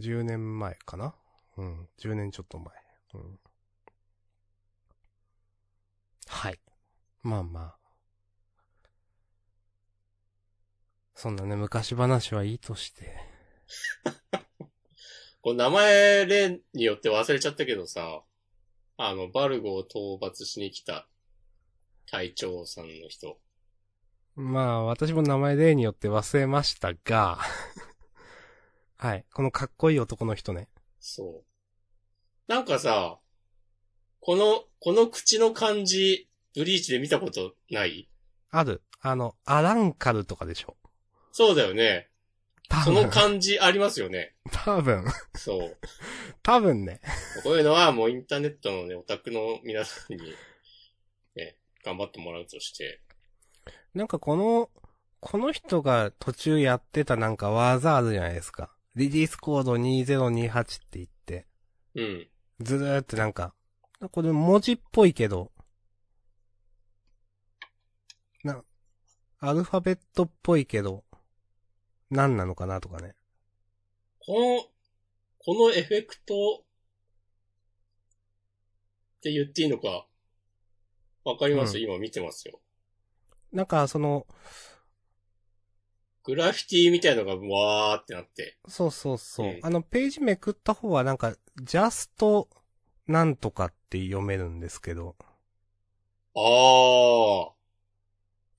[0.00, 1.14] 10年前かな？
[1.56, 1.88] うん。
[1.98, 2.74] 10年ちょっと前。
[3.14, 3.38] うん。
[6.26, 6.60] はい。
[7.22, 7.78] まあまあ。
[11.14, 13.37] そんなね、昔話はいいとして。
[15.40, 18.22] これ名前例によって忘れちゃったけどさ、
[18.96, 21.08] あの、バルゴを討伐しに来た
[22.10, 23.38] 隊長さんの人。
[24.34, 27.38] まあ、私も名前例によって忘れましたが、
[28.96, 29.24] はい。
[29.32, 30.68] このかっこいい男の人ね。
[30.98, 32.52] そう。
[32.52, 33.20] なんかさ、
[34.20, 38.08] この、この口の感じ、ブリーチで見たことない？
[38.50, 38.82] ある。
[39.00, 40.76] あの、アランカルとかでしょ。
[41.30, 42.08] そうだよね。
[42.84, 44.34] その感じありますよね。
[44.52, 45.04] 多分。
[45.34, 45.76] そう。
[46.42, 47.00] 多分ね。
[47.42, 50.22] こういうのはもうインターネットのね、オタクの皆さんに、
[51.34, 53.00] ね、頑張ってもらうとして。
[53.94, 54.70] なんかこの、
[55.20, 58.70] この人が途中やってたなんか技あるじゃないですか。
[58.94, 61.46] リリースコード2028って言って、
[61.94, 62.28] うん。
[62.60, 63.54] ずるーってなんか、
[64.10, 65.50] これ文字っぽいけど、
[68.44, 68.62] な、
[69.40, 71.04] アルファベットっぽいけど、
[72.10, 73.14] 何なのかなとかね。
[74.20, 74.64] この、
[75.38, 76.64] このエフェクト
[79.18, 80.06] って言っていいのか、
[81.24, 82.60] わかります、うん今見てますよ。
[83.52, 84.26] なんかその、
[86.24, 88.58] グラフィティみたいのがわーってなって。
[88.68, 89.46] そうそうそう。
[89.48, 92.48] うんあのページめくった方はなんか、ジャスト
[93.06, 95.16] なんとかって読めるんですけど、
[96.34, 97.50] あー。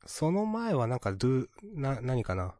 [0.08, 2.56] その前はなんか、ドゥ、な、何かな？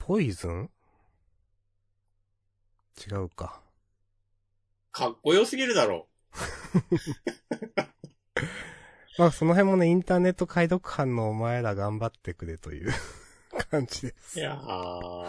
[0.00, 0.70] ポイズン？
[2.98, 3.60] 違うか。
[4.90, 6.08] かっこよすぎるだろ。
[9.18, 12.92] まあその辺もね、インターネット解読班のお前ら頑張ってくれという
[13.70, 14.40] 感じです。
[14.40, 15.28] いやー。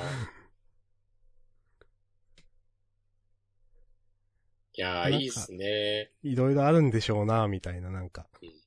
[4.73, 6.11] いやー、いいっすね。
[6.23, 8.25] いろいろあるんでしょうな、みたいななんか。
[8.41, 8.60] うん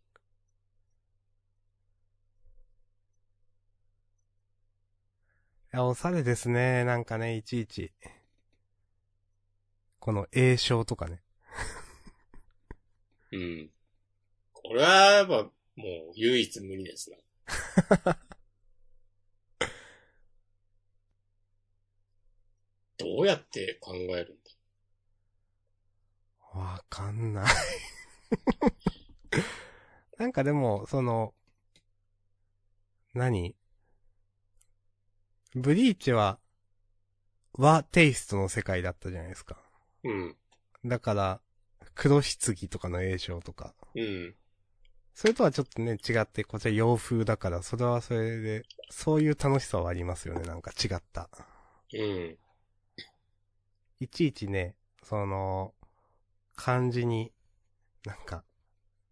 [5.75, 6.85] や、おしゃれですね。
[6.85, 7.93] なんかね、いちいち。
[9.99, 11.21] この栄唱とかね。
[13.33, 13.71] うん。
[14.53, 15.51] これは、やっぱ、も
[15.83, 17.17] う、唯一無二ですな。
[22.97, 24.37] どうやって考えるん
[26.55, 26.59] だ？
[26.61, 27.47] わかんない。
[30.19, 31.35] なんかでも、その、
[33.13, 33.57] 何？
[35.55, 36.39] ブリーチは、
[37.53, 39.57] 和テイストの世界だったじゃないですか。
[40.03, 40.37] うん。
[40.85, 41.41] だから、
[41.95, 43.75] 黒棺とかの栄唱とか。
[43.95, 44.35] うん。
[45.15, 51.31] それとはちょっとね、違って、こちら洋風だから、それはそれで、そういう楽しさはありますよね、なんか違った。
[51.93, 52.39] うん。
[54.01, 54.75] いちいちね、
[55.05, 55.73] その、
[56.57, 57.33] 漢字に、
[58.05, 58.45] なんか、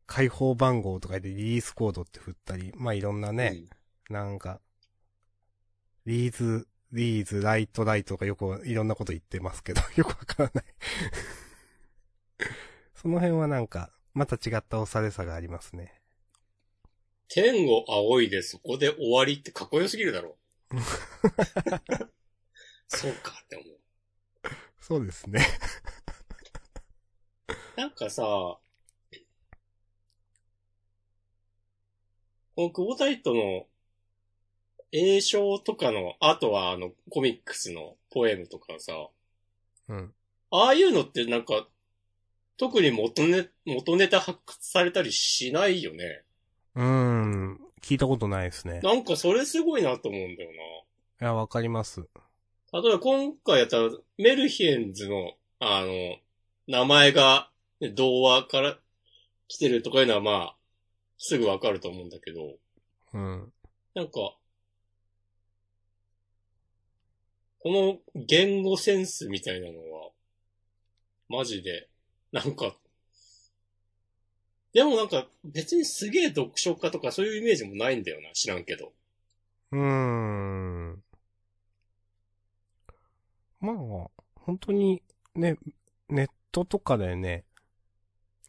[0.06, 3.64] 解放番号とかでリリースコードって振ったり、まあいろんなね、
[4.10, 4.60] なんか、
[6.04, 10.64] リーズ、リーズ、ライト、ライトとかよくいろんなこと言ってますけど、 よくわからない
[12.94, 16.00] その辺はなんか、また違ったおしゃれさがありますね。
[17.28, 20.36] 天を仰いでそこで終わりってかっこよすぎるだろ。
[22.88, 23.78] そうかって思う。
[24.80, 25.46] そうですね。
[27.76, 28.60] なんかさ、こ
[32.56, 33.66] の久保タイトの
[34.92, 38.92] 映像とかの、あとはあのコミックスのポエムとかさ、
[39.88, 40.12] うん。
[40.50, 41.66] ああいうのってなんか、
[42.58, 46.22] 特に元ネ元ネタ発掘されたりしないよね。
[46.74, 47.60] うーん。
[47.80, 48.80] 聞いたことないですね。
[48.80, 50.50] なんかそれすごいなと思うんだよ
[51.20, 52.00] いや、わかります。
[52.72, 52.80] な。
[52.80, 56.16] 例えば今回やったら、メルヒエンズの、あの、
[56.68, 58.78] 名前が、ね童話から
[59.48, 60.56] 来てるとかいうのはまあ、
[61.18, 62.54] すぐわかると思うんだけど、
[63.14, 63.52] うん。
[63.94, 64.36] なんか、
[67.62, 70.10] この言語センスみたいなのは、
[71.28, 71.88] マジで、
[72.32, 72.76] なんか、
[74.72, 78.92] でもなんか別にすげえ読書家とかそういうイメージもないんだよな、知らんけど。
[79.70, 81.02] うーん。
[83.60, 83.76] まあ、
[84.34, 85.02] 本当に、
[85.36, 85.56] ね、
[86.08, 87.44] ネットとかでね、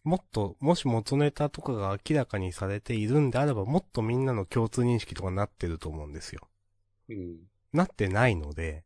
[0.03, 6.49] もっと、もし元ネタとかが明らかにされているんであれば、もっとみんなの共通認識とかなってると思うんですよ。
[7.09, 7.37] うん。
[7.73, 8.83] なってないので、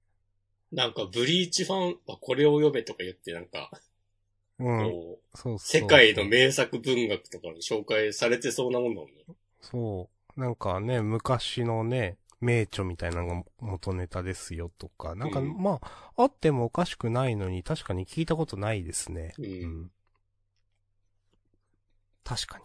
[0.72, 3.72] なんかブリーチファンはこれを読めとか言ってなんか、
[4.60, 5.82] うん、こうそうそう。
[5.82, 9.14] 世界の名作文学とかに紹介されてそうなもんだもんね。
[9.62, 10.40] そう。
[10.40, 19.34] なんかね、昔のね、名著みたいなのが元ネタですよとか、なんか、うんまあ、あってもおかしくないのに、確かに聞いたことないですね。
[19.40, 19.92] うん
[22.28, 22.64] 確かに。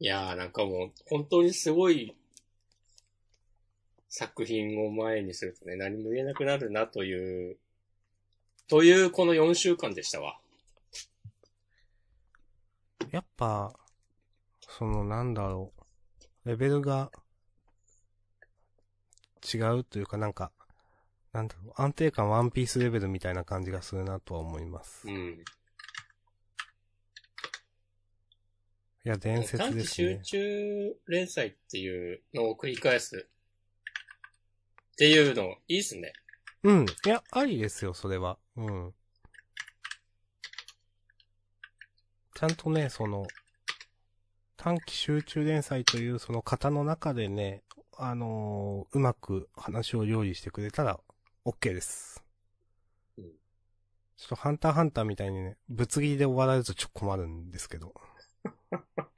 [0.00, 2.14] いやーなんかもう本当にすごい
[4.08, 7.56] 作品を前にするとね、何も言えなくなるなという、
[8.68, 10.38] というこの4週間でしたわ。
[13.10, 13.72] やっぱ、
[14.60, 15.72] そのなんだろ
[16.44, 17.10] う、レベルが
[19.42, 20.52] 違うというかなんか、
[21.32, 25.08] なんだろう、安定感ワンピースレベルみたいな感じがするなとは思います。
[25.08, 25.44] いうん。
[29.04, 30.20] や、伝説短期ですね。
[30.22, 33.28] 集中連載っていうのを繰り返す
[34.92, 36.12] っていうのいいっすね。
[36.64, 36.86] うん。
[37.06, 38.38] いや、ありですよ、それは。
[38.56, 38.94] うん。
[42.34, 43.26] ちゃんとね、その、
[44.56, 47.62] 短期集中連載というその型の中でね、
[47.96, 51.00] あのーうまく話を料理してくれたら、
[51.44, 52.24] OK です。
[53.16, 53.24] うん
[54.16, 57.94] ちょっとハンターハンターみたいにね、ぶつ切りで終わられるとちょっと困るんですけど。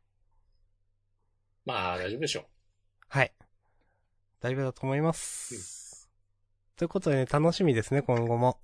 [1.65, 2.49] まあ大丈夫でしょ
[3.09, 3.33] はい。
[4.41, 6.09] 大丈夫だと思います。
[6.77, 8.61] ということでね、楽しみですね、今後も。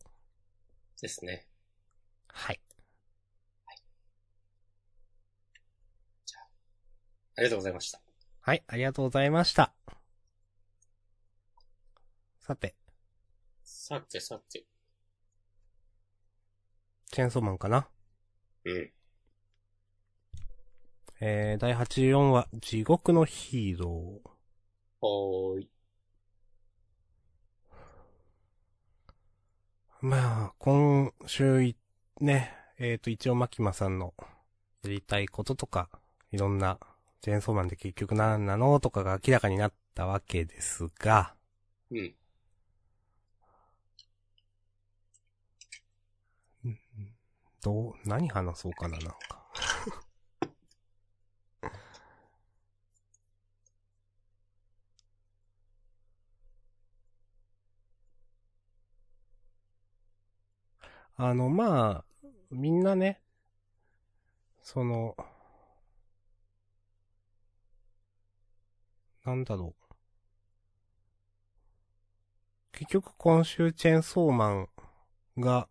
[0.98, 1.00] う。
[1.00, 1.46] ですね。
[2.28, 2.60] はい。
[7.38, 8.00] ありがとうございました。
[8.40, 9.74] はい、ありがとうございました。
[12.40, 12.74] さて、
[13.62, 14.64] さてさて。
[17.10, 17.88] チェーンソーマンかな？
[18.64, 18.95] うん。
[21.18, 24.28] えー、第84話、地獄のヒーロー。
[25.00, 25.70] はーい。
[30.02, 31.76] まあ、今週い、
[32.20, 34.12] ね、えっ、と、一応、マキマさんの
[34.82, 35.88] やりたいこととか、
[36.32, 36.78] いろんな、
[37.22, 41.34] チェーンソーマンで結局何なのとかが明らかになったわけですが、
[41.90, 42.14] うん。
[47.62, 49.45] どう、何話そうかな、なんか。
[61.18, 62.04] あの、まあ、
[62.50, 63.20] みんなね、
[64.62, 65.16] その、
[69.24, 69.86] なんだろう。
[72.72, 74.68] 結局今週チェーンソーマン
[75.38, 75.68] が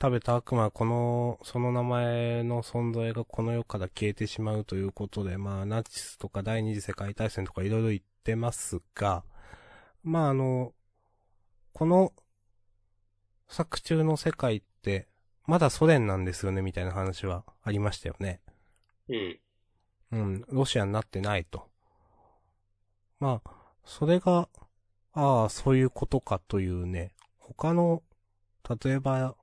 [0.00, 9.24] 食べた悪魔この、その名前の存在がこの世から消えてしまうということで、まあ、ナチスとか第二次世界大戦とかいろいろ言ってますが、
[10.04, 10.72] まああの、
[11.72, 12.12] この
[13.48, 14.62] 作中の世界っ、
[15.46, 18.40] まだソ連なんですよね、みたいな話はありましたよね。
[19.08, 19.38] うん。
[20.12, 21.68] うん、ロシアになってないと。
[23.20, 23.50] まあ、
[23.84, 24.48] それが、
[25.12, 28.02] ああ、そういうことかというね、他の、
[28.82, 29.36] 例えば、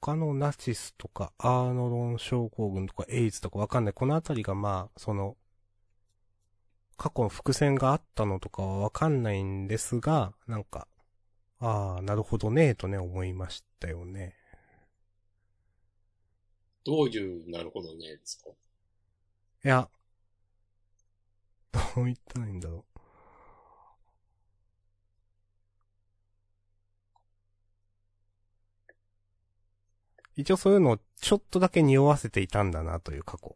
[0.00, 3.92] 他のナチスとか、アーノロン症候群とか、エイズとかわかんない。
[3.92, 5.36] このあたりがまあ、その、
[6.96, 10.88] 過去の伏線があったのとかはわかんないんですが、なんか、
[11.58, 14.34] ああ、なるほどね、とね、思いましたよね。
[16.84, 18.50] どういう、なるほどね、ですか？
[19.64, 19.88] いや、
[21.72, 23.00] どう言ったらいいんだろう。
[30.36, 33.54] 一応そういうのをちょっとだけ匂わせていたんだなという過去。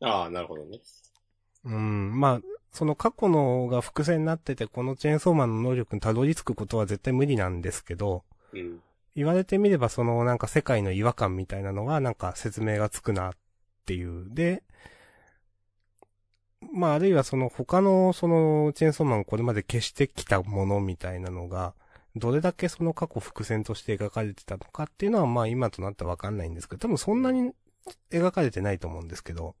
[0.00, 0.80] ああ、なるほどね。
[1.64, 2.40] うん、まあ、
[2.72, 8.80] その過去のが伏線になってて、このチェーンソーマンの能力にたどり着くことは絶対無理なんですけど、うん。
[9.16, 13.32] 言われてみればそのなんか世界の違和感みたいなのはなんか説明がつくなっ
[13.84, 14.32] ていう。
[14.32, 14.62] で、
[16.72, 21.74] まああるいはその他のそのチェーンソーマンをこれまで消してきたものみたいなのが、
[22.14, 27.52] どれだけその過去伏線として描かれてたのかっていうのはまあ今となってはわかんないんですけど、多分そんなに
[28.12, 29.56] 描かれてないと思うんですけど、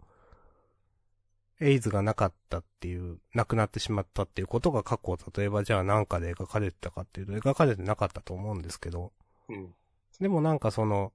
[1.60, 9.12] エイズがなかったっていう、なくなってしまったっていうことが過去、例えばじゃあ何かで描かれてたかっていうと描かれてなかったと思うんですけど、
[9.48, 9.74] うん。
[10.20, 11.12] でもなんかその、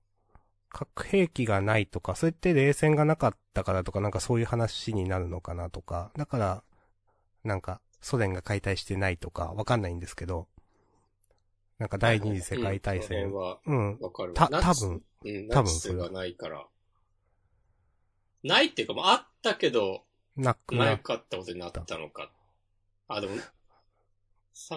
[0.69, 6.63] 核兵器がないとか、そうやって冷戦がなかったからとか、なんかそういう話になるのかなとか、だから、
[7.43, 10.47] なんか、ソ連が解体してないとか、わかんないんですけど、
[11.79, 13.31] なんか第二次世界大戦、
[13.65, 14.33] うん、わかる。
[14.33, 16.65] た、多分、うん、多分それないから。
[18.43, 20.03] ないっていうか、まあ、あったけど、
[20.35, 22.31] なくな、なかったことになったのか。
[23.07, 23.35] あ、でも、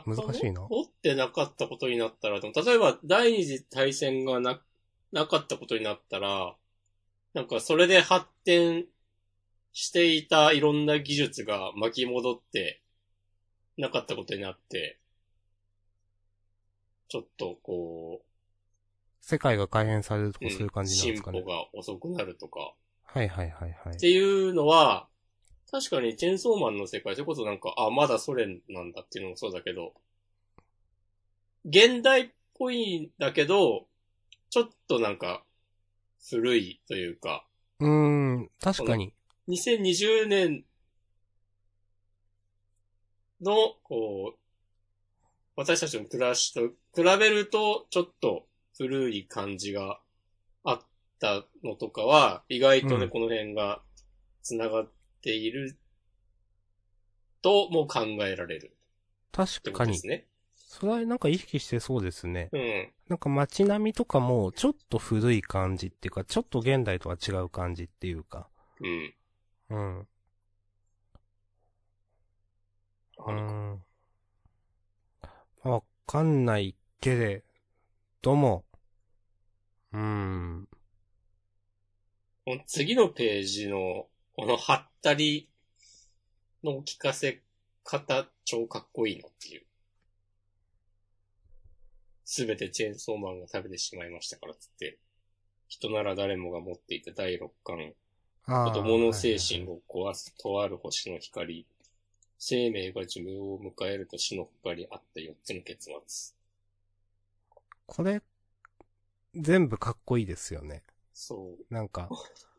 [0.07, 4.61] 難しいな持ってなかったことになったら、でも例えば第二次大戦がな、
[5.12, 6.54] なかったことになったら、
[7.34, 8.86] なんかそれで発展
[9.72, 12.82] していたいろんな技術が巻き戻って、
[13.76, 14.98] なかったことになって、
[17.09, 18.22] ちょっとこ
[19.20, 21.38] 世界が改変されるとう、かそういう感じなんですかね。
[21.38, 23.98] 進歩が遅くなるとか、はいはいはいはいっ。
[23.98, 25.09] ていうのは、
[25.70, 29.94] 確かにチェーンソーマンの世界、それこそなんか、あ、まだソ連なんだっていうのもそうだけど、
[31.64, 33.86] 現代っぽいんだけど、
[34.50, 35.42] ちょっとなんか、
[36.28, 37.44] 古いというか、
[37.80, 39.12] うーん、確かに。
[39.48, 40.64] 2020年
[43.40, 44.38] の、こう、
[45.56, 48.46] 私たちの暮らしと比べると、ちょっと
[48.76, 50.00] 古い感じが
[50.64, 50.80] あっ
[51.18, 53.82] たのとかは、意外とね、うんこの辺が
[54.42, 54.90] 繋がっ
[55.27, 55.77] ている
[57.43, 58.77] とも考えられる
[59.33, 59.93] 確かに。
[59.93, 60.27] とですね。
[60.55, 62.49] それはなんか意識してそうですね。
[62.53, 62.93] うん。
[63.09, 68.49] なんか街並みとかも、ちょっと古い感じっていうか、ちょっと現代とは違う感じっていうか。
[68.81, 69.14] うん。
[69.70, 70.09] うん。
[73.27, 73.83] うん。
[75.62, 77.45] わかんないけれ
[78.22, 78.64] ども、
[79.93, 80.68] うーん。
[82.45, 84.07] この次のページの、
[84.39, 85.49] このハったり
[86.62, 87.41] の聞かせ
[87.84, 89.62] 方、超かっこいいなっていう。
[92.26, 94.99] すべてチェーンソーマンが食べてしまいましたからつって、
[95.68, 97.95] 人なら誰もが持っていた第六感、
[98.45, 101.66] あ子供の精神を壊すとある星の光、
[102.39, 106.37] 生命が寿命を迎えると死の光あった四つの結末。
[107.87, 108.20] これ、
[109.34, 110.82] 全部かっこいいですよね。
[111.14, 112.14] そなんか、う。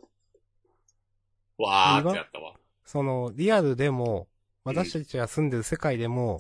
[1.58, 2.56] わーってやったわ。
[2.86, 4.28] その、リアルでも、
[4.64, 6.40] 私たちが住んでる世界でも、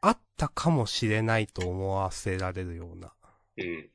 [0.00, 3.12] あったかもしれないと思わせられるような。
[3.58, 3.90] うん。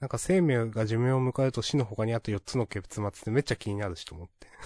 [0.00, 4.46] なんか生命が寿命を迎えると死の他にあと4つの結末ってめっちゃ気になるしと思って。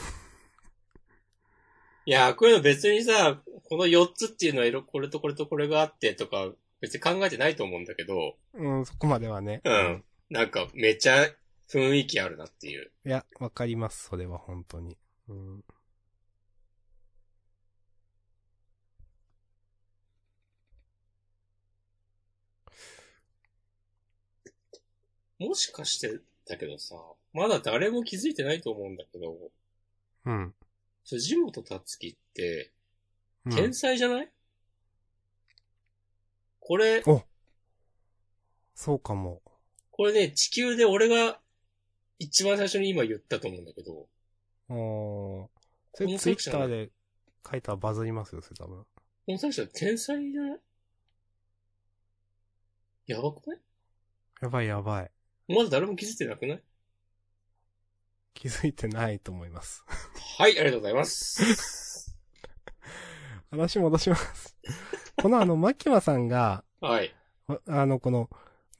[2.04, 9.62] いや、こういうの別にさ、この4つっていうのはいろ、これとこれとこれがあってとか、別に考えてないと思うんだけど、うん、そこまではね。
[9.64, 10.04] うん。
[10.32, 11.26] なんかめちゃ
[11.68, 12.90] 雰囲気あるなっていう。
[13.04, 14.96] いや、わかります、それは本当に。
[15.28, 15.64] うん。
[25.38, 26.94] もしかしてだけどさ、
[27.34, 29.36] まだ誰も気づいてないと思うんだけど、
[30.24, 30.54] うん。
[31.04, 32.72] 辻本達樹って、
[33.44, 34.32] うん天才じゃない、
[36.60, 37.02] これ、
[38.74, 39.42] そうかも。
[39.92, 41.38] これね、地球で俺が
[42.18, 44.08] 一番最初に今言ったと思うんだけど、
[44.68, 45.48] おー。
[45.94, 46.90] それツイッターで
[47.48, 48.34] 書いたらバズります？
[48.34, 48.84] よ、それ多分。
[48.84, 48.86] こ
[49.32, 50.58] の作者天才じゃない？
[53.08, 53.58] いやばくない？
[54.40, 55.10] やばいやばい。
[55.48, 56.62] まだ誰も気づいてなくない？
[58.34, 59.84] 気づいてないと思います。
[60.38, 62.16] はい、ありがとうございます。
[63.50, 64.56] 話戻します。
[65.20, 67.14] このあの、マキマさんが、はい。
[67.46, 68.30] わあの、この、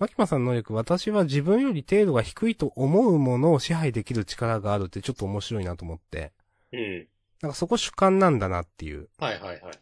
[0.03, 6.33] マキマさんの能力、私は自分より程度が低いと思うものを支配できる力があるってちょっと面白いなと思って。
[6.73, 7.07] うん。
[7.41, 9.09] なんかそこ主観なんだなっていう。
[9.19, 9.73] はいはいはいはい。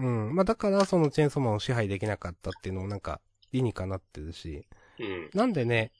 [0.00, 0.34] うん。
[0.34, 4.66] まあ、だからそのチェーンソーマンを支配できなかったっていうのもなんか理にかなってるし。
[4.98, 5.30] うん。
[5.32, 5.90] なんでね、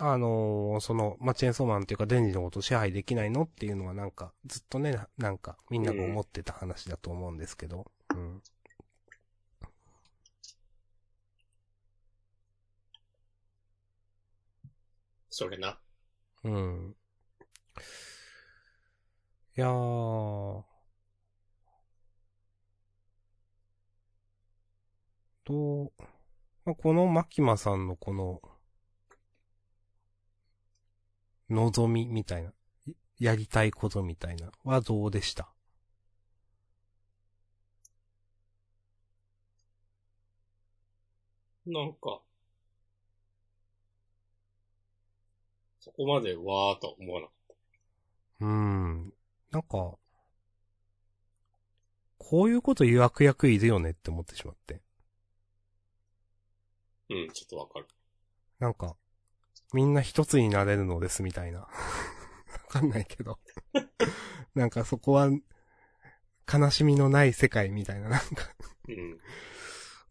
[0.00, 7.86] あのーその、まあ、チェーンソーマンっていうかデンジのことを支配できないのっていうのはなんか、ずっとね、ななんか、みんなが思ってた話だと思うんですけど。
[8.16, 8.42] うん。
[15.38, 15.78] それな。
[16.44, 16.96] うん。
[19.54, 20.62] いやー。
[25.44, 25.92] と、
[26.64, 28.40] まあ、このマキマさんのこの、
[31.50, 32.54] 望みみたいな、
[32.86, 35.52] いやりたいことみたいな、はどうでした？
[41.66, 42.22] なんか、
[45.86, 47.56] そこまでわーとは思わなかっ
[48.40, 49.12] うーん。
[49.52, 49.68] なんか、
[52.18, 54.74] こういうこと言う悪役いるよねって思ってしまって。
[57.08, 57.14] た。
[57.14, 57.86] うん、ちょっとわかる。
[58.58, 58.96] なんか、
[59.72, 61.60] みんな一つになれるのですみたいな。
[61.70, 61.70] わ
[62.68, 63.38] かんないけど。
[64.56, 65.30] なんかそこは、
[66.52, 68.26] 悲しみのない世界みたいな、なんか。
[68.88, 69.20] うん。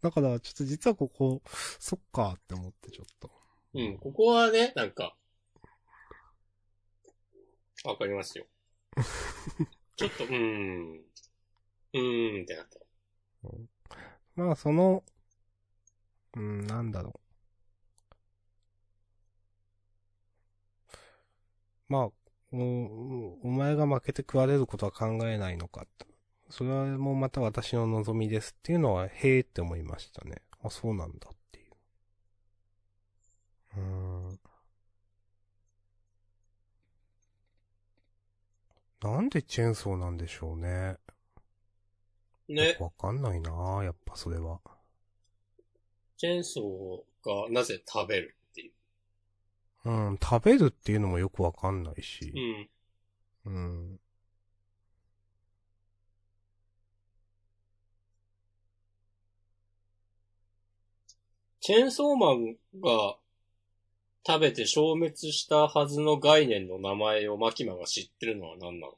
[0.02, 1.42] だから、ちょっと実はここ、
[1.80, 3.30] そっかって思ってちょっと。
[3.74, 5.18] うん、ここはね、なんか、
[7.84, 8.46] わかりますよ。
[9.96, 10.96] ちょっと、うーん。
[11.94, 12.80] うーんってなった。
[14.36, 15.04] まあ、その、
[16.36, 17.20] うん、なんだろ
[21.90, 21.94] う。
[21.94, 22.12] まあ、
[22.52, 25.86] おお前が負けて食われることは考えないのか。
[26.50, 30.42] それはもうまた私の望みですっていうのは、へえって思いましたね。
[30.64, 31.72] あ、そうなんだっていう。
[33.78, 33.82] うー
[34.34, 34.40] ん。
[39.06, 40.98] なんでチェーンソーなんでしょうね。
[42.50, 44.60] ねわかんないなやっぱそれは。
[46.18, 48.72] チェーンソーがなぜ食べるっていう。
[49.86, 52.34] うん、食べるっていうのもよくわかんないし
[53.46, 53.50] う。
[53.50, 53.54] ん。
[53.54, 54.00] うん。
[61.60, 63.18] チェーンソーマンが
[64.28, 68.94] 食べて消滅したはずの概念の名前をマキマが知ってるのは何なの？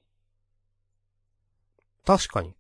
[2.06, 2.56] 確かに。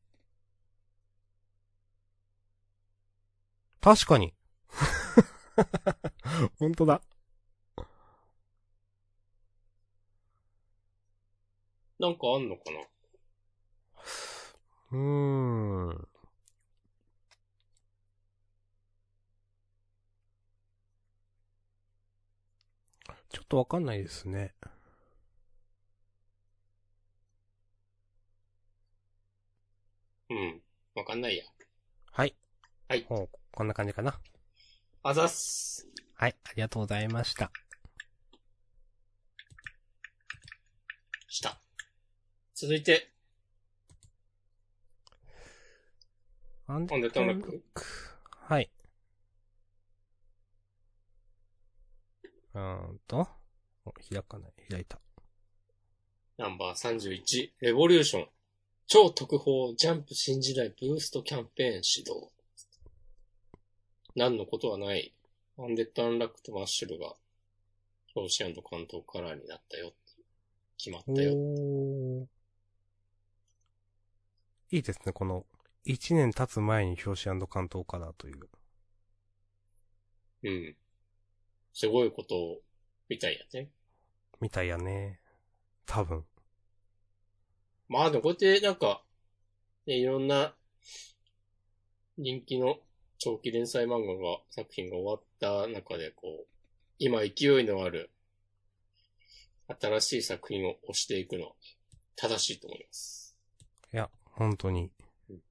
[3.79, 4.33] 確かに。
[6.59, 7.01] 本当だ。
[11.99, 12.81] なんかあんのかな？
[14.91, 14.97] うー
[15.93, 16.07] ん。
[23.37, 24.55] ちょっとわかんないですね。
[30.31, 30.59] うん。
[30.95, 31.43] わかんないや。
[32.11, 32.35] はい。
[32.89, 34.19] はいほうこんな感じかな。
[35.03, 35.87] あざっす。
[36.15, 37.51] はい、ありがとうございました。
[41.27, 41.59] した。
[42.55, 43.11] 続いて、
[46.65, 47.63] アンデッドアンラック
[48.31, 48.71] はい。
[52.57, 53.27] うーんと、
[53.85, 54.99] お開かない、開いた。
[56.37, 58.27] ナンバー31、レボリューション。
[58.87, 62.31] 超特報ジャンプ新時代ブーストキャンペーン始動。
[64.15, 65.13] 何のことはない。
[65.59, 67.13] アンデッドアンラックとマッシュルが、
[68.15, 69.93] 表紙関東カラーになったよ。
[70.77, 71.33] 決まったよ。
[74.71, 75.45] いいですね、この、
[75.83, 78.49] 一年経つ前に表紙関東カラーという。
[80.43, 80.75] うん。
[81.77, 82.59] すごいこと
[83.07, 83.69] みたいやね。
[84.41, 85.19] みたいやね。
[85.85, 86.25] 多分。
[87.87, 89.03] まあでもこうやってなんか、
[89.85, 90.55] ね、いろんな
[92.17, 92.77] 人気の
[93.19, 96.47] 長期連載漫画が、作品が終わった中でこう、
[96.97, 98.09] 今勢いのある
[99.79, 101.51] 新しい作品を推していくのは
[102.15, 103.37] 正しいと思います。
[103.93, 104.89] いや、本当に
[105.29, 105.41] うん。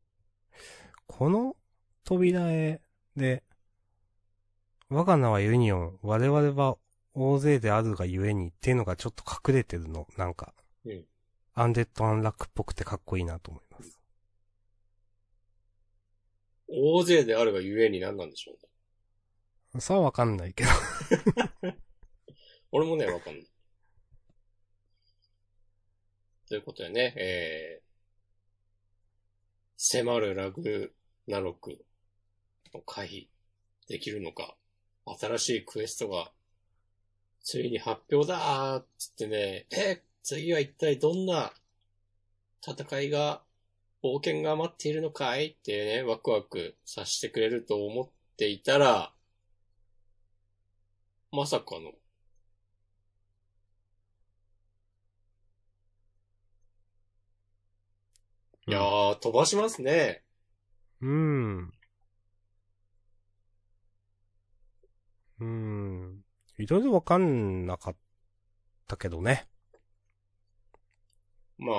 [1.07, 1.55] この
[2.03, 2.81] 扉絵
[3.15, 3.45] で、
[4.89, 6.79] 我が名はユニオン、我々は
[7.15, 10.55] 大勢であるがゆえにっていうのがちょっと隠れてるの、なんか。
[10.85, 11.05] うん
[11.59, 13.99] アンデッド・アンラックっぽくてかっこいいなと思います。
[16.69, 18.59] 大勢であるがゆえに何なんでしょう
[19.77, 19.81] ね。
[19.81, 20.71] さあわかんないけど。
[22.73, 23.47] 俺もね、わかんない。
[26.47, 27.85] ということでね、えー、
[29.79, 30.95] 迫るラグ
[31.27, 31.83] ナロク
[32.75, 33.29] の回避
[33.89, 34.59] できるのか、
[35.07, 36.33] 新しいクエストが、
[37.41, 41.53] ついに発表だーっつってね、え、次は一体どんな
[42.61, 43.43] 戦いが、
[44.03, 49.13] 冒険が待っているのかいってね、ワクワクさせてくれると思っていたら、
[51.31, 51.93] まさかの、
[58.69, 60.25] いやー、飛ばしますね。
[61.01, 61.76] うん。
[65.41, 66.25] うん。
[66.59, 67.97] いろいろわかんなかっ
[68.87, 69.49] たけどね。
[71.59, 71.77] まあ、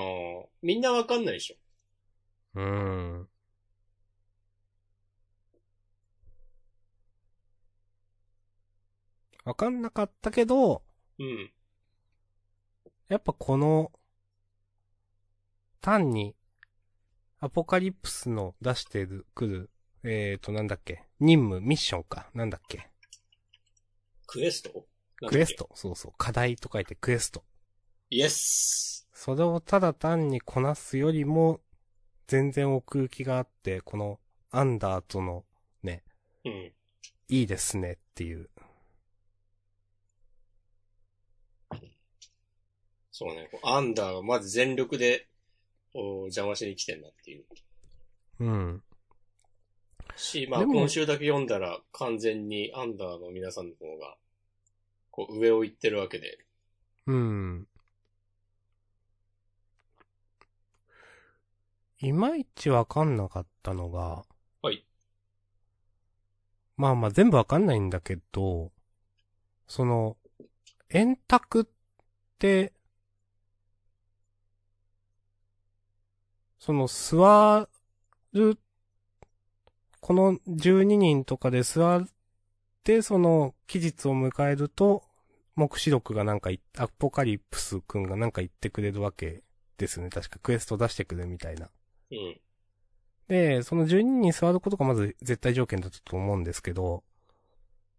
[0.62, 2.60] みんなわかんないでしょ。
[2.60, 3.30] うん。
[9.45, 10.84] わかんなかったけど、
[11.20, 11.51] うん。
[13.08, 13.91] やっぱこの、
[15.80, 16.36] 単に、
[17.39, 19.70] アポカリプスの出してる、くる、
[20.03, 22.89] えーと、なんだっけ、任務、ミッションか、なんだっけ、
[24.28, 24.86] クエスト？
[25.26, 27.44] クエスト、そうそう、課題と書いてクエスト。
[28.12, 31.62] イエスそれをただ単にこなすよりも、
[32.28, 34.20] 全然奥行きがあって、この、
[34.52, 35.44] アンダーとの、
[35.84, 36.74] うん。
[37.30, 38.50] いいですねっていう。
[43.12, 43.50] そうね。
[43.64, 45.28] アンダーがまず全力で、
[45.94, 47.46] お邪魔しに来てんなっていう。
[48.40, 48.84] うん。
[50.18, 54.18] し、まあ今週だけ読んだら完全にアンダーの皆さんの方が、
[55.11, 56.39] こう上を行ってるわけで。
[57.05, 57.68] うん。
[61.99, 64.24] いまいちわかんなかったのが、
[64.61, 64.86] はい。
[66.76, 68.72] まあまあ全部わかんないんだけど、
[69.68, 70.18] その、
[70.89, 71.65] 円卓っ
[72.38, 72.74] て、
[76.59, 77.68] その座
[78.34, 78.59] る、
[80.00, 82.08] この12人とかで座っ
[82.84, 85.04] て、その期日を迎えると、
[85.56, 89.43] 目視録がなんかい、アポカリプスくんがなんか言ってくれるわけ
[89.78, 90.10] ですね。
[90.10, 91.70] 確かクエスト出してくれるみたいな。
[92.12, 92.39] うん。
[93.28, 97.04] で、その12人に座ることがまず絶対条件だったと思うんですけど、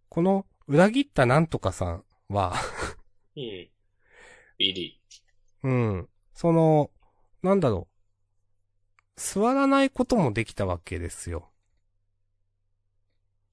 [0.08, 2.54] この裏切ったなんとかさんは、
[3.36, 3.68] うん。
[4.58, 5.00] ビリ
[5.62, 6.90] うん、その、
[7.42, 7.88] なんだろ
[9.16, 11.50] う、座らないこともできたわけですよ。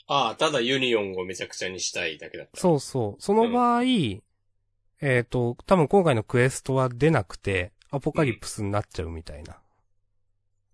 [0.07, 0.13] ー。
[0.13, 2.59] ああ、ただユニオンをめちゃくちゃにしたいだけだった。
[2.59, 3.21] そうそう。
[3.21, 3.83] その場合、
[5.01, 9.57] えっ、と、多分今回のクエストは出なくて、アポカリプスになっちゃうみたいな。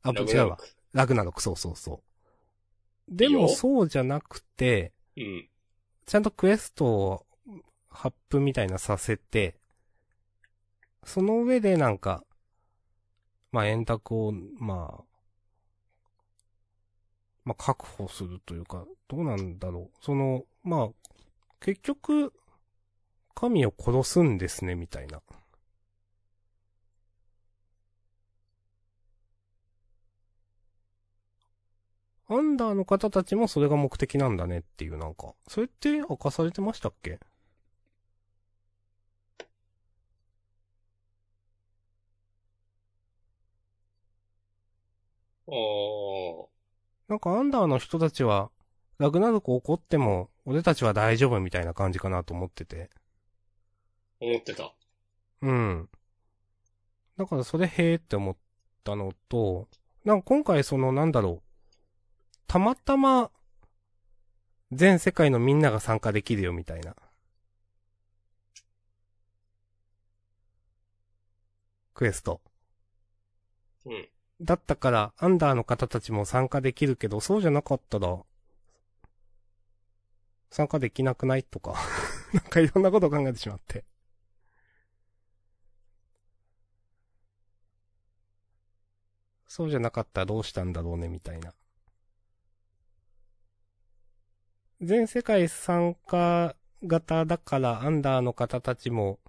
[0.03, 0.57] あ、違うわ。
[0.93, 3.15] ラグナロクそうそうそう。
[3.15, 5.47] でもそうじゃなくて、うん。
[6.05, 7.25] ちゃんとクエストを
[7.89, 9.55] 発布みたいなさせて、
[11.03, 12.23] その上でなんか、
[13.51, 15.03] まあ円卓を、まあ、
[17.43, 19.97] まあ確保するというか、どうなんだろう。
[19.99, 20.89] その、まあ、
[21.59, 22.32] 結局、
[23.36, 25.22] 神を殺すんですね、みたいな。
[32.30, 37.20] アンダーの方たちもそれが目的なんだねっていうなんか、それって明かされてましたっけ？
[45.47, 45.53] ああ。
[47.09, 48.49] なんかアンダーの人たちは、
[49.02, 52.91] ラグナルク怒っても、俺たちは大丈夫みたいな感じかなと思ってて。
[54.20, 54.76] 思ってた。
[55.41, 55.89] うん。
[57.18, 58.38] だからそれへーって思っ
[58.84, 59.68] たのと、
[60.06, 61.41] なんか今回そのなんだろう。
[62.45, 63.32] たまたま、
[64.72, 66.95] 全世界のみんなが参加できるよみたいな。
[71.95, 72.39] クエスト。
[73.86, 74.08] うん。
[74.41, 78.20] だったから、アンダーの方たちも参加できるけど、そうじゃなかったら、
[80.52, 81.43] 参加できなくない？
[81.43, 81.76] とか、
[82.34, 83.86] なんかいろんなことを考えてしまって。
[89.47, 91.54] そうじゃなかったらどうしたんだろうね、みたいな。
[94.82, 99.20] 全世界参加型だから、アンダーの方たちも、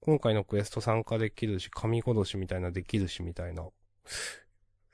[0.00, 3.68] 今回のクエスト参加できるし、神殺しみたいなできるし、みたいな。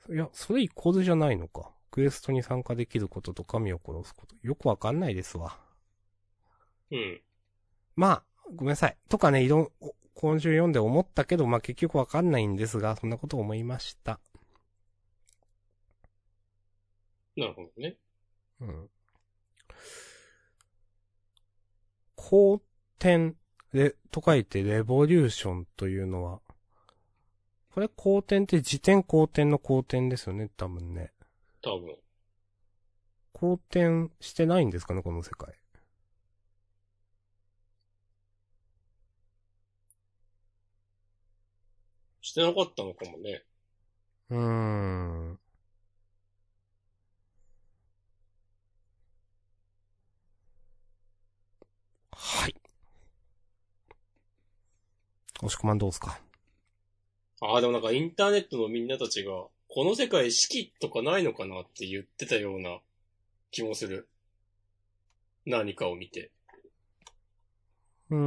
[0.09, 1.71] いや、それイコールじゃないのか。
[1.91, 4.35] クエストに参加できることと神を殺すこと。
[4.41, 5.57] よくわかんないですわ。
[6.91, 7.21] うん。
[7.95, 8.23] まあ、
[8.55, 8.97] ごめんなさい。
[9.09, 9.71] とかね、いろ
[10.15, 14.19] 今週読んで思ったけど、まあ結局わかんないんですが、そんなことを思いました。
[17.37, 17.95] なるほどね。
[18.59, 18.89] うん。
[22.15, 22.61] 好
[22.97, 23.33] 転
[23.71, 26.41] レと書いてレボリューションというのは、
[27.71, 31.13] これ好転って自転好転の好転ですよね、多分ね。
[31.61, 31.95] 多分。
[33.33, 35.55] 好転してないんですかね、この世界。
[42.21, 43.43] してなかったのかもね。
[44.29, 45.39] うーん。
[52.11, 52.55] はい。
[55.41, 56.19] 押し込まんどうすか
[57.41, 62.79] ああ、でもなんかインターネットのみんなたちが、この世界四季とかないのかなって言ってたような
[63.51, 64.09] 気もする。
[65.45, 66.31] 何かを見て。
[68.09, 68.17] うー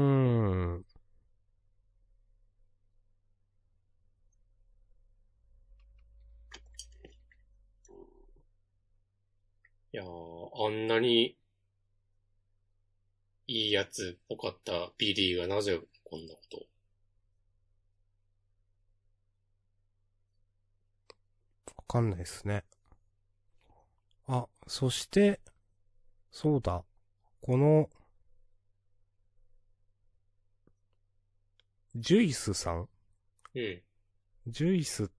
[0.79, 0.85] ん。
[9.93, 11.37] いやー、あんなに、
[13.49, 16.72] いいやつっぽかったビリーがなぜこんなこと
[21.89, 22.65] わかんないですね。
[24.27, 25.41] あ、そして、
[26.31, 26.85] そうだ。
[27.43, 27.91] この、
[31.95, 32.89] ジュイスさん？
[33.55, 33.83] うん。
[34.47, 35.11] ジュイス、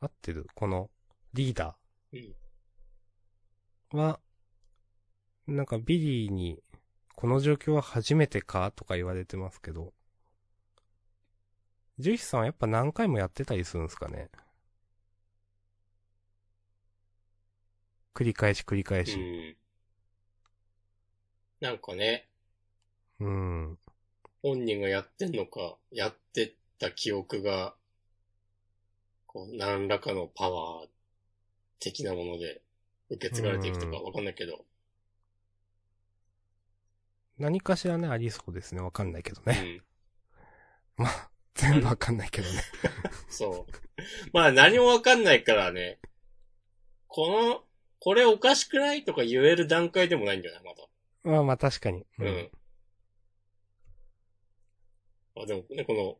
[0.00, 0.46] 合ってる？
[0.54, 0.90] この、
[1.34, 1.76] リーダ
[2.12, 2.18] うん。
[2.18, 4.20] ーは、
[5.48, 6.62] なんかビリーに、
[7.16, 8.70] この状況は初めてか？
[8.70, 9.92] とか言われてますけど、
[11.98, 14.30] ジュイスさんはやっぱ何回もやってたりするんですかね？
[18.14, 19.18] 繰り返し繰り返うし。
[19.18, 19.56] ん。
[21.60, 22.28] なんかね、
[23.20, 23.78] うん。
[24.42, 27.74] 本人がやってんのか、やってた記憶が、
[29.26, 30.88] こう、何らかのパワー
[31.78, 32.62] 的なもので
[33.10, 34.64] 受け継がれていくとかうんわかんないけど、
[37.40, 38.82] 何かしらね、ありそうですね。
[38.82, 39.82] わかんないけどね。
[40.98, 41.04] うん。
[41.04, 42.62] まあ、全部わかんないけどね。
[43.30, 43.72] そう。
[44.32, 45.98] まあ何もわかんないからね、
[47.08, 47.64] この、
[48.00, 49.04] これおかしくない？
[49.04, 50.62] とか言える段階でもないんじゃない？
[50.64, 50.88] まだ。
[51.22, 52.06] まあまあ確かに。
[52.18, 52.50] うん。
[55.36, 56.16] あ、でもね、この、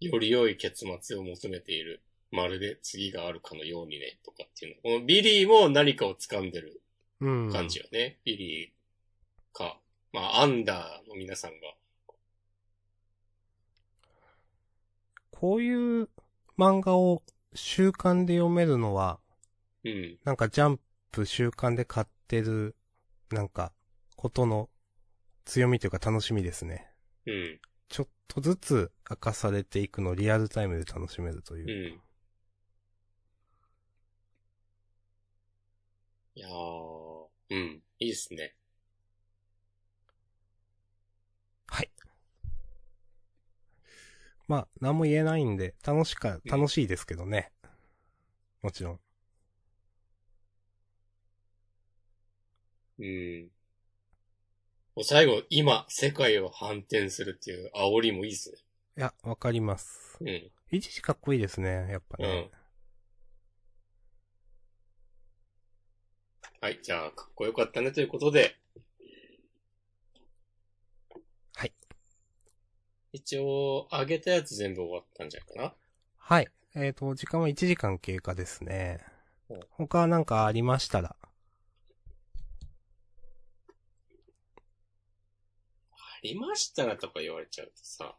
[0.00, 2.00] より良い結末を求めている、
[2.30, 4.82] まるで次があるかのようにね、とかっていうの。
[4.82, 6.80] このビリーも何かを掴んでる
[7.20, 7.52] うん。
[7.52, 8.18] 感じよね。
[8.24, 9.78] ビリーか、
[10.12, 11.74] まあ、アンダーの皆さんが。
[15.32, 16.08] こういう
[16.56, 17.22] 漫画を
[17.54, 19.18] 週刊で読めるのは、
[19.84, 20.18] うん。
[20.24, 20.80] なんかジャン
[21.12, 22.76] プ週刊で買ってる、
[23.30, 23.72] なんか、
[24.16, 24.70] ことの
[25.44, 26.90] 強みというか楽しみですね。
[27.26, 27.60] うん。
[27.88, 31.96] ちょっとずつ明かされていくのをリアルタイムで楽しめるというう。
[31.96, 32.00] ん。
[36.34, 37.82] いやー、うん。
[37.98, 38.54] いいっすね。
[41.66, 41.90] はい。
[44.46, 47.52] まあ、何も言えないんで、楽しか、楽しいですけどね。
[48.62, 49.00] もちろん。
[53.00, 53.50] うん。
[54.94, 58.50] もう最後、今、世界を反転するっていう煽りもいいっす
[58.96, 60.22] いや、わかります。
[60.22, 60.50] ね。
[60.70, 62.24] いちいちかっこいいですね、やっぱうん。
[62.26, 62.50] うねん。。
[66.60, 68.56] はい、じゃあ、かっこよかったねということで。
[71.54, 71.72] はい。
[73.12, 75.74] 一応、上げたやつ全部終わったんじゃないかな
[76.18, 76.48] はい。
[76.74, 79.00] えっ、と、時間は1時間経過ですね
[79.48, 79.60] うん。
[79.70, 81.16] 他なんかありましたら。
[86.22, 88.14] りましたらとか言われちゃうとさ。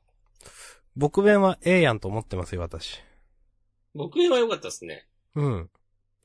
[0.96, 3.02] 僕弁はええやんと思ってますよ、私。
[3.94, 5.08] 僕は良かったですね。
[5.36, 5.70] うん。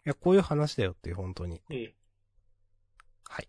[0.06, 1.60] いや、こういう話だよっていう、本当に。
[1.70, 1.94] うん。
[3.28, 3.48] はい。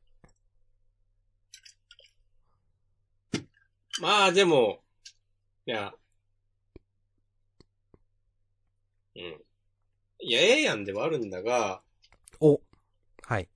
[3.99, 4.83] まあ、でも、
[5.65, 5.93] いや、
[9.15, 9.21] うん。
[10.19, 11.81] いや、ええやんではあるんだが、
[12.39, 12.61] お。
[13.23, 13.49] はい。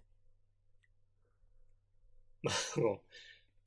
[2.45, 2.99] あの、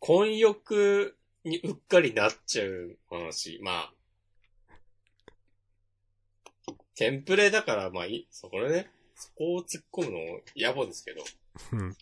[0.07, 3.59] 混浴にうっかりなっちゃう話。
[3.63, 3.91] ま
[6.69, 10.19] あ、テンプレだから、まあいい、そこでね、そこを突っ込むの
[10.55, 11.25] 野暮ですけど。
[11.73, 11.81] うん。
[11.81, 11.97] うん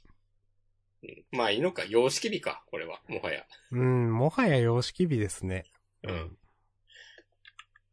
[1.31, 3.45] まあいいのか、様式美か、これは、もはや。
[3.71, 5.65] うん、もはや様式美ですね。
[6.03, 6.37] うん。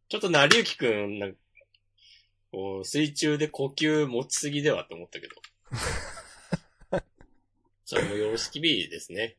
[0.09, 1.37] ちょっと成幸くん、なんか、
[2.51, 5.35] こう、水中で呼吸持ちすぎではって思ったけど。
[7.85, 9.37] それも様式美ですね。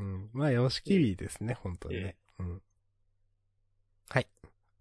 [0.00, 0.30] うん。
[0.32, 2.16] まあ、様式美ですね、本当にね。
[2.38, 2.62] うん。
[4.08, 4.26] はい。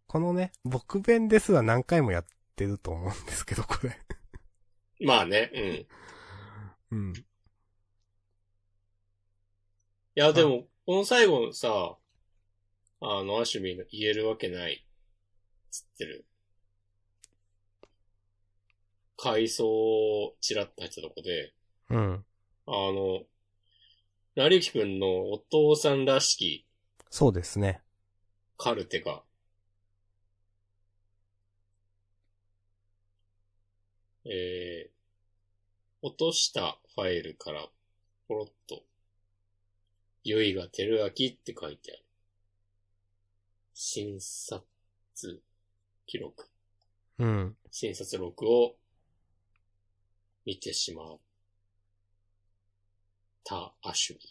[0.08, 3.98] このね、僕弁ですは何回もやってると思うんですけど、これ。
[5.06, 5.88] まあね、
[6.92, 7.00] うん。
[7.10, 7.14] うん。
[10.20, 11.96] や、でも、この最後のさ、
[13.02, 14.86] あの、アシュミーの言えるわけない、
[15.72, 16.26] つってる。
[19.18, 21.54] 階層をチラッと入ったとこで、
[21.90, 22.26] うん。
[22.68, 23.24] あの、
[24.40, 26.66] 成幸くんのお父さんらしき
[27.10, 27.82] そうですね。
[28.58, 29.22] カルテが、
[34.24, 37.68] えー、落としたファイルから、
[38.30, 38.84] ポロッと、
[40.24, 42.06] ゆいが照明って書いてある。
[43.74, 44.64] 診察
[46.08, 46.48] 記録。
[47.18, 47.58] うん。
[47.72, 48.78] 診察録を
[50.46, 51.20] 見てしまっ
[53.50, 54.22] たアシュリ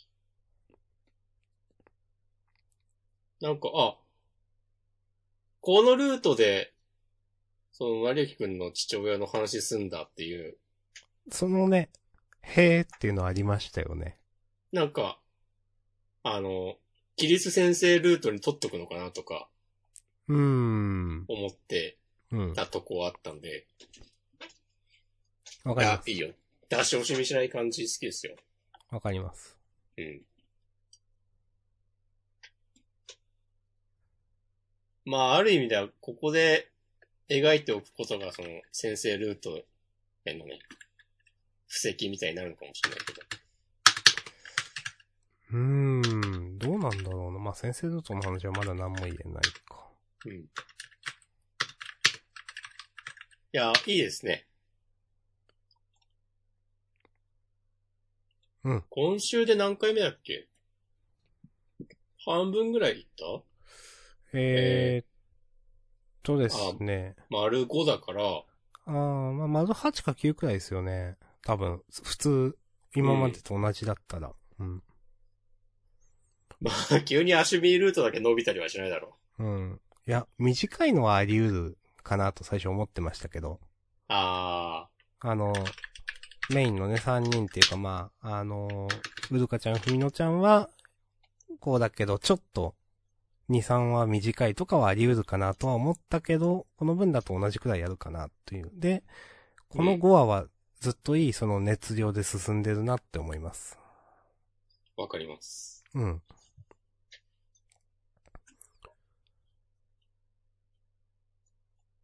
[3.40, 3.44] ー。
[3.44, 3.96] なんか、あ、
[5.60, 6.72] このルートで、
[7.72, 10.56] その、成幸くんの父親の話すんだっていう、
[11.30, 11.90] そのね、
[12.42, 14.18] へーっていうのありましたよね。
[14.72, 15.18] なんか、
[16.22, 16.76] あの、
[17.16, 19.48] キリス先生ルートに取っとくのかなとか
[20.28, 21.24] うーん。
[21.26, 21.98] 思って
[22.30, 22.54] うん。
[22.54, 23.66] たとこあったんで、
[25.64, 26.10] わかりま、す。
[26.10, 26.28] いいよ。
[26.68, 28.36] 出し惜しみしない感じ好きですよ。
[28.90, 29.56] わかります。
[29.98, 30.22] うん。
[35.04, 36.70] まあ、ある意味では、ここで
[37.28, 39.62] 描いておくことが、その、先生ルート
[40.24, 40.58] へのね、
[41.66, 43.20] 布石みたいになるのかもしれないけど。
[45.50, 46.58] うーん。
[46.58, 47.38] どうなんだろうな。
[47.38, 49.88] まあ、先生との話はまだ何も言えないか。
[50.26, 50.32] うん。
[50.32, 50.48] い
[53.52, 54.47] や、いいですね。
[58.64, 58.84] うん。
[58.90, 60.48] 今週で何回目だっけ？
[62.24, 63.42] 半分ぐらいいった？
[64.34, 65.06] えー、っ
[66.22, 67.16] とですね。
[67.30, 68.44] 丸5だから、あ
[68.86, 71.16] あ、まあ、丸8か9くらいですよね。
[71.42, 72.58] 多分、普通、
[72.94, 74.32] 今までと同じだったら。
[74.58, 74.82] うん。
[76.60, 79.44] まあ、急にアシュビールートだけ伸びたりはしないだろう。
[79.44, 79.80] うん。
[80.06, 83.60] いや、短いのはあり得るかなと最初思ってましたけど。
[84.08, 84.88] あ
[85.20, 85.52] あの、
[86.50, 88.88] メインのね、3人っていうかまあ、あの、
[89.30, 90.70] うるかちゃん、ふみのちゃんは、
[91.60, 92.74] こうだけど、ちょっと、
[93.48, 98.70] 2、3は短いとかはあり得るかなとは思ったけど、この分だと同じくらいやるかなという。
[98.74, 99.02] で、
[99.68, 100.46] この5話は
[100.80, 103.78] ずっといいその熱量で進んでるなって思います。
[104.96, 105.84] あ、わかります。
[105.94, 106.22] うん。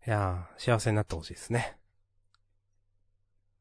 [0.07, 1.79] いやー、幸せになってほしいですね。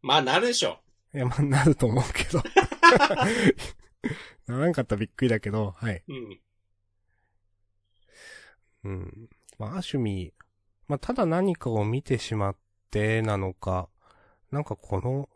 [0.04, 0.80] まあ、なるでしょ。
[1.14, 2.44] いや、まあ、なると思うけど。
[4.54, 6.04] ならんかったらびっくりだけど、はい。
[6.10, 6.42] うん。
[8.84, 9.30] うん。
[9.58, 10.34] まあ、アシュミ、
[10.90, 12.58] まあ、ただ何かを見てしまっ
[12.92, 13.88] てなのか、
[14.52, 15.30] なんかこの、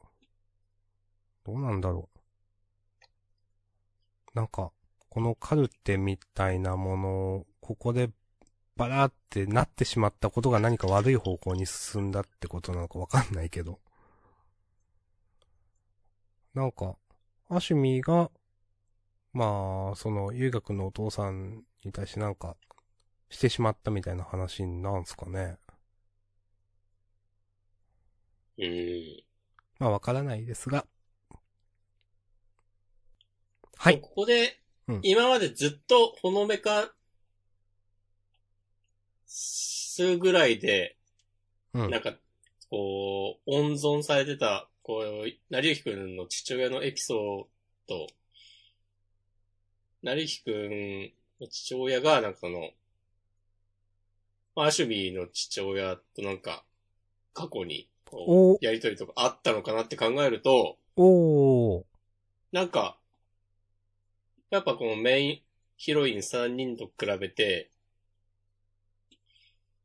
[1.45, 2.19] どうなんだろう。
[4.35, 4.73] なんか、
[5.09, 8.09] このカルテみたいなものを、ここで
[8.75, 13.79] バラーってなってしまったことが何か悪い方向に進んだってことなのかわかんないけど。
[16.57, 16.97] なんか、
[17.49, 18.31] アシュミが、
[19.33, 22.57] まあ、その、ゆいがくんのお父さんに対してなんか、
[23.29, 25.57] してしまったみたいな話なんすかね。
[28.57, 29.23] うん。
[29.79, 30.85] まあ、わからないですが。
[33.77, 34.01] はい。
[34.01, 36.93] ここでうん、今までずっとほのめか、
[39.27, 40.97] するぐらいで、
[41.73, 42.01] うんなん。
[42.01, 42.13] か、
[42.69, 48.07] こう、温存されてた、こう、成幸くんの父親のエピソード、
[50.01, 51.11] 成幸くん
[51.41, 52.71] の父親が、なんかその、
[54.55, 56.63] まあアシュビーの父親となんか、
[57.33, 57.89] 過去に、
[58.61, 61.83] やりとりとかあったのかなって考えると、おー。
[62.53, 62.97] なんか、
[64.51, 65.41] やっぱこのメイン
[65.75, 67.69] ヒロイン3人と比べて、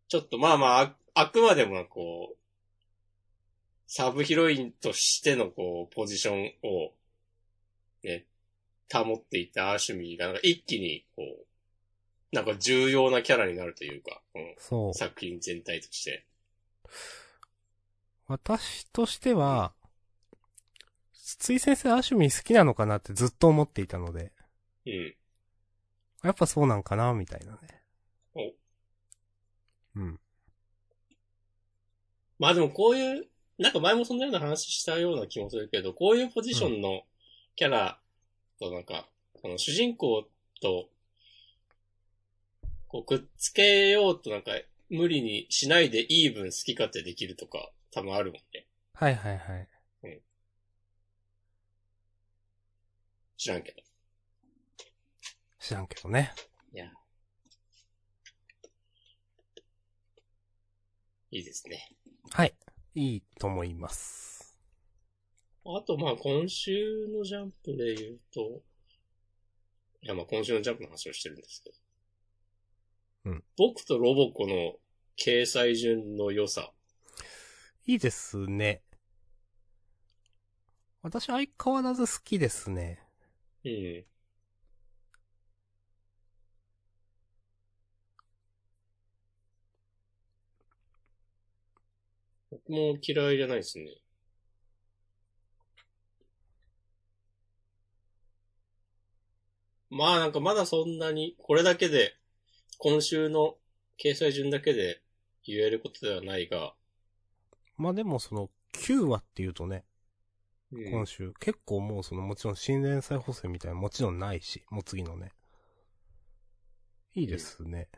[0.07, 2.41] ちょっとまあまあ、ああくまでもこう、
[3.95, 6.95] サブヒロインとしてのこう、ポジションを、
[8.03, 8.24] ね、
[8.90, 14.95] 保っていたアシュミーがなんか一気にこう、なんか重要なキャラになるというか、このそう。
[14.95, 16.24] 作品全体として。
[18.28, 19.74] 私としては、
[21.12, 24.32] 筒井先生アシュミ好きなのかなってずっと思っていたので、
[24.86, 25.14] うん。
[26.24, 28.59] やっぱそうなんかなみたいなね。
[29.97, 30.20] うん。
[32.38, 33.28] まあでもこういう、
[33.59, 37.03] なんか前もそんなような話したような気もするけど、こういうポジションの
[37.55, 37.99] キャラ
[38.59, 39.09] となんか、
[39.41, 40.29] この主人公
[40.61, 40.89] と、
[42.89, 44.53] こうくっつけようとなんか
[44.91, 48.67] 無理にしないでいい分好き勝手できるとか多分あるもんね。
[48.93, 49.69] はいはいはい。
[53.43, 53.83] 知らんけど。
[55.59, 56.33] 知らんけどね。
[56.73, 56.87] いや。
[61.33, 61.89] いいですね。
[62.31, 62.55] はい。
[62.95, 64.59] いいと思います。
[65.64, 68.62] あと、まあ、今週のジャンプで言うと、
[70.03, 71.76] いや、まあ、今週のジャンプの話をしてるんですけど。
[73.32, 73.45] うん。
[73.57, 74.74] 僕とロボコの
[75.16, 76.72] 掲載順の良さ。
[77.86, 78.82] いいですね。
[81.03, 83.01] 私相変わらず好きですね。
[83.64, 84.05] うん。
[92.53, 93.87] 僕も嫌いじゃないですね。
[99.89, 102.15] まあなんかまだそんなに、これだけで、
[102.77, 103.57] 今週の
[103.99, 105.01] 掲載順だけで
[105.47, 106.75] 言えることではないが、
[107.79, 109.85] まあでもその、9話っていうとね、
[110.73, 115.33] うん今週、結構もうその、もちろん新連載補正みたいなのもちろんないし、もう次のね。
[117.15, 117.89] いいですね。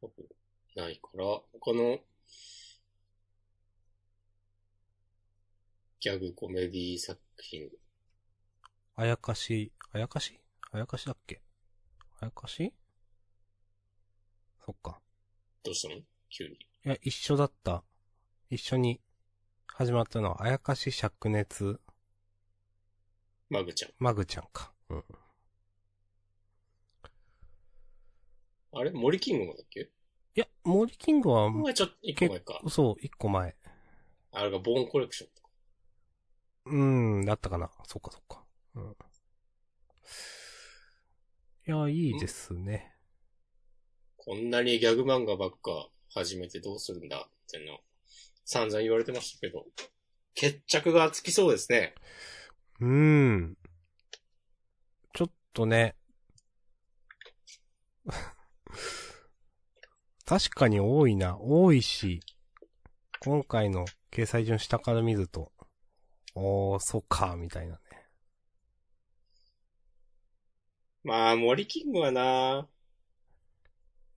[0.00, 0.26] 多分
[0.76, 1.98] ないから、他の、
[6.00, 7.68] ギャグコメディ作品、
[8.94, 10.38] あやかし、あやかし？
[10.70, 11.40] あやかしだっけ？
[12.20, 12.72] あやかし？
[14.64, 15.00] そっか。
[15.64, 16.00] どうしたの？
[16.30, 16.52] 急に。
[16.54, 17.82] いや、一緒だった。
[18.48, 19.00] 一緒に
[19.66, 21.80] 始まったのは、あやかし灼熱、
[23.50, 23.90] マグちゃん。
[23.98, 24.72] マグちゃんか。
[24.90, 25.04] うん。
[28.72, 28.92] あれ？
[28.92, 29.80] 森キングもだっけ？
[29.80, 29.88] い
[30.36, 32.60] や、モーリキングは、前ちょっと、一個前か。
[32.68, 33.56] そう、一個前。
[34.30, 35.30] あれがボーンコレクション。
[36.68, 37.70] うーん、だったかな。
[37.84, 38.44] そっかそっか。
[38.74, 38.96] うん。
[41.66, 42.94] いや、いいですね。
[44.16, 47.78] こんなにギャグ漫画ばっか始めてどうするんだっての、
[48.44, 49.64] 散々言われてましたけど、
[50.34, 51.94] 決着がつきそうですね。
[52.80, 53.56] うーん。
[55.14, 55.96] ちょっとね。
[60.24, 61.38] 確かに多いな。
[61.38, 62.20] 多いし、
[63.20, 65.52] 今回の掲載順下から見ると、
[66.38, 67.80] おー、そっか、みたいなね。
[71.02, 72.68] まあ、森キングはな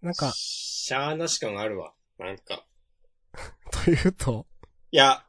[0.02, 1.94] なんか、しゃーなし感あるわ。
[2.20, 2.66] なんか。
[3.72, 4.46] というと、
[4.92, 5.26] いや、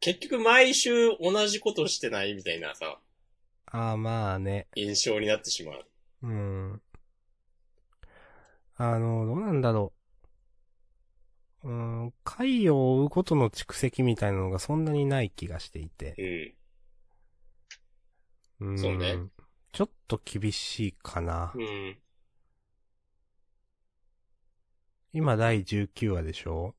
[0.00, 3.00] 結局毎週同じことしてないみたいなさ、
[3.66, 4.66] あーまあね。
[4.74, 5.86] 印象になってしまう。
[6.22, 6.82] うん。
[8.76, 9.92] あの、どうなんだろ
[11.64, 11.68] う。
[11.68, 16.54] うん、回を追うことの蓄積みたいなのがそんなにない気がしていて。
[18.60, 18.70] うん。
[18.70, 19.18] うんそうね。
[19.72, 21.52] ちょっと厳しいかな。
[21.54, 21.98] うん。
[25.12, 26.74] 今第19話でしょ？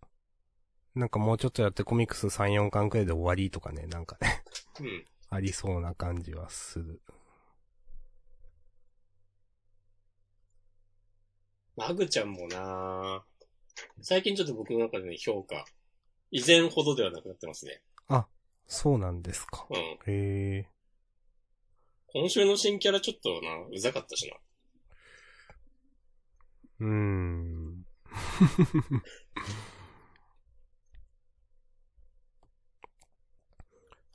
[0.96, 4.44] なんかもうちょっとやってコミックス3、4巻くらいで終わりとかね、なんかね、
[4.80, 5.06] うん。
[5.30, 7.02] ありそうな感じはする。
[11.76, 13.24] マグちゃんもな
[14.02, 15.66] 最近ちょっと僕の中での評価、
[16.32, 17.82] 以前ほどではなくなってますね。
[18.70, 19.68] そうなんですか。
[19.72, 19.78] うん。
[19.78, 20.70] へえ。
[22.14, 24.36] 今週の新キャラちょっとな、うざかったしな。
[26.82, 27.84] うーん。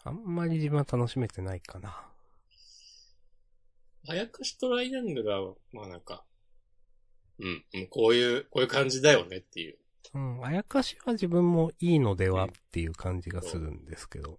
[0.04, 2.08] あんまり自分は楽しめてないかな。
[4.06, 6.24] あやかしトライアングルは、まあなんか、
[7.38, 9.78] うん、うん、こういう、こういう感じだよねっていう。
[10.14, 14.38] うん、あやかしは自分もいいのではっていう感じがするんですけど。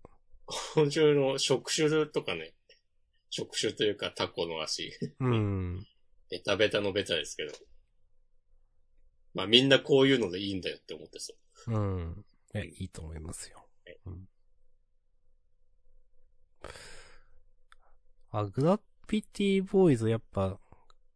[0.75, 2.53] 今週の触手とかね、
[3.29, 5.85] 触手というかタコの足、うん。
[6.29, 7.51] ベタベタのベタですけど。
[9.33, 11.33] まあみんなこういうのでいいんだよって思ってそ
[11.67, 11.73] う。
[11.73, 12.25] うん。
[12.53, 13.67] いや、いいと思いますよ。
[14.05, 14.29] うん。
[18.31, 20.59] あ、グラピティボーイズやっぱ、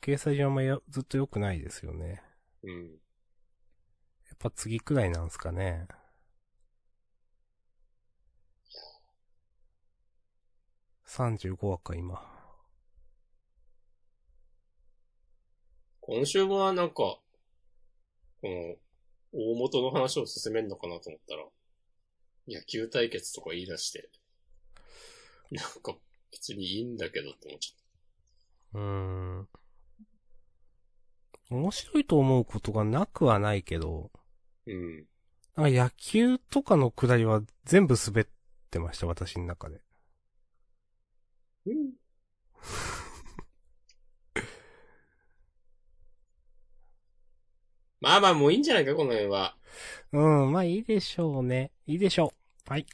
[0.02, 2.22] 掲載順もやずっと良くないですよね。
[2.64, 2.86] うん。
[2.92, 5.88] やっぱ次くらいなんすかね。
[11.06, 12.24] 35話か、今。
[16.02, 17.22] 今週はなんか、こ
[18.44, 18.76] の、
[19.34, 21.46] 大元の話を進めるのかなと思ったら、
[22.48, 24.10] 野球対決とか言い出して、
[25.52, 25.96] なんか
[26.32, 29.49] 別にいいんだけどって思っちゃっうーん。
[31.50, 34.12] 面白いと思うことがなくはないけど、
[34.66, 34.72] た。
[34.72, 35.06] うん。
[35.56, 38.28] なんか野球とかのくだりは全部滑っ
[38.70, 39.82] てました、私の中で。
[41.66, 41.94] うん。
[48.02, 49.58] まあまあもういいんじゃないか、この辺は。
[50.12, 51.72] うん、まあいいでしょうね。
[51.86, 52.34] いいでしょ
[52.68, 52.72] う。
[52.72, 52.86] はい。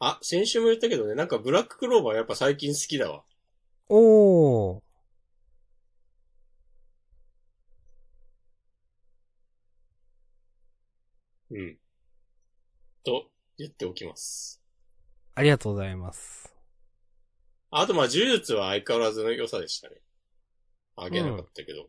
[0.00, 3.24] あ、先週も言ったけどね、なんかブラッククローバーやっぱ最近好きだわ。
[3.88, 4.82] お
[11.50, 11.76] 言
[13.66, 14.62] っておきます。
[15.34, 16.54] ありがとうございます。
[17.70, 19.96] あとまあ、呪術は相変わらずの良さでしたね。
[20.96, 21.88] あげなかったけど。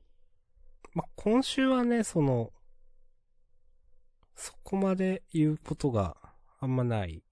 [0.93, 2.51] まあ、今週はね、その、
[4.35, 6.17] そこまで言うことが
[6.59, 7.23] あんまない。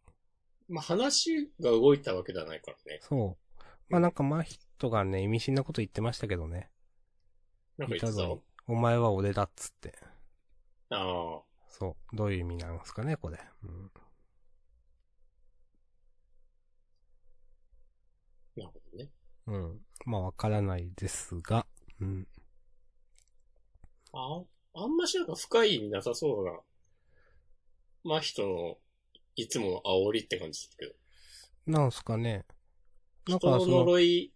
[0.69, 2.99] まあ、話が動いたわけではないからね。
[3.01, 3.63] そう。
[3.89, 6.69] まあなんかマヒットがね、意味深なこと言ってましたけどね。
[7.77, 8.11] なんか言ってた？
[8.11, 8.75] ぞに。
[8.75, 9.97] お前は俺だっつって。
[10.89, 11.46] ああ。
[11.77, 12.15] そう。
[12.15, 13.37] どういう意味なんですかね、これ。
[13.63, 13.91] うん。
[18.55, 19.11] なるほどね。
[19.45, 19.81] うん。
[20.05, 21.67] まあわからないですが。
[22.01, 22.27] うん。
[24.11, 24.41] あ、
[24.73, 26.59] あんましなんか深い意味なさそうな、
[28.03, 28.77] まあ人の、
[29.35, 30.93] いつもの煽りって感じですけど。
[31.67, 32.45] なんすかね。
[33.27, 34.33] なんかその、呪い、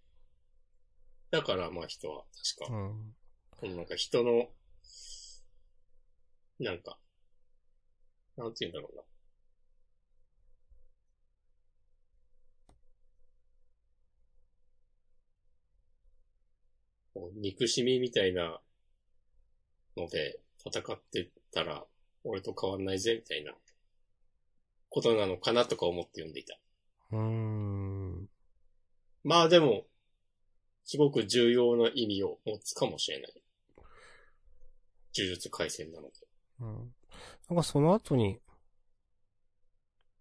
[1.31, 2.23] だからまあ人は、
[2.59, 2.77] 確か。
[2.77, 3.15] うん。
[3.49, 4.49] このなんか人の、
[6.59, 6.99] なんか、
[8.37, 9.03] なんて言うんだろうな。
[17.13, 18.59] こう憎しみみたいな
[19.97, 21.83] ので戦ってたら
[22.23, 23.53] 俺と変わんないぜみたいな
[24.89, 26.57] ことなのかなとか思って読んでいた。
[27.11, 28.27] うーん。
[29.23, 29.85] まあでも、
[30.83, 33.33] すごく重要な意味を持つかもしれない。
[35.15, 36.30] 呪術回戦なので。
[36.61, 36.93] うん。
[37.49, 38.39] なんかその後に、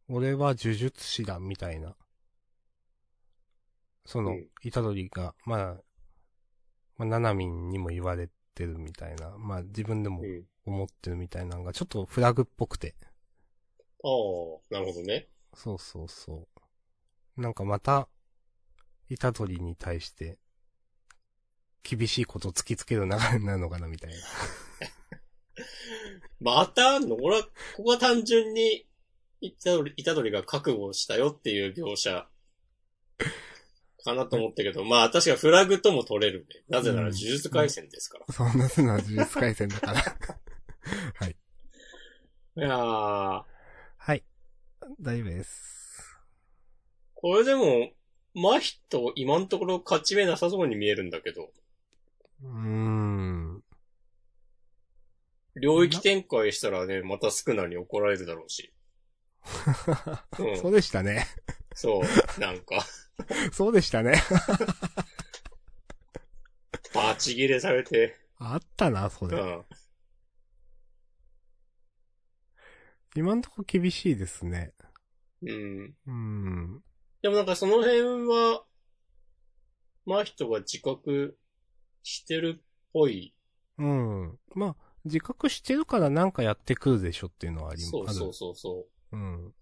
[0.09, 1.95] 俺は呪術師だ、みたいな。
[4.07, 5.75] そのうん、イタドリが、まあ、
[6.97, 10.45] まあ、ナナミンにも言われてるみたいな、まあ自分でもうん。
[10.67, 12.95] 思ってるみたいなのが、ちょっとフラグっぽくて。
[14.03, 15.29] ああ、なるほどね。
[15.55, 16.49] そうそうそ
[17.37, 17.41] う。
[17.41, 18.09] なんかまた、
[19.09, 20.39] イタドリに対して、
[21.83, 24.17] 厳しいことを突きつける流れになるのかな、みたいな。
[26.41, 27.17] またあんの？
[27.21, 27.43] 俺は、
[27.77, 28.87] ここは単純に、
[29.41, 32.29] イタドリ、イタドリが覚悟したよっていう描写、
[34.03, 36.65] かなと思ったけど、 まあ確かフラグとも取れるね。
[36.69, 38.27] なぜなら呪術回戦ですから。
[38.33, 40.03] そんなすな呪術回戦だから。
[41.15, 41.37] はい。
[42.57, 43.45] いやー、
[43.97, 44.25] はい。
[45.01, 46.19] 大丈夫です。
[47.15, 47.93] これでも、
[48.33, 51.53] マヒと今のところ勝ち目なさそうに見えるんだけど、
[52.43, 53.50] うーん。
[55.57, 58.73] 領域展開したらね、またスクナに怒られるだろうし。
[60.39, 61.27] うんそうでしたね。
[61.75, 62.85] そう、なんか、
[63.53, 64.23] そうでしたね。
[66.95, 69.39] バチ切れされて、あったな、そうれ。
[69.39, 69.65] ん。
[73.17, 74.73] 今んとこ厳しいですね。
[75.43, 75.97] うん。
[76.07, 76.83] うーん。
[77.23, 78.65] でもなんかその辺は、
[80.07, 81.39] マヒトが自覚
[82.03, 82.63] してるっ
[82.93, 83.35] ぽい。
[83.79, 84.39] うん。
[84.55, 88.35] まあ、自覚してるからなんかやってくるでしょっていうのはありそうそうある。
[88.35, 89.55] そうそうん。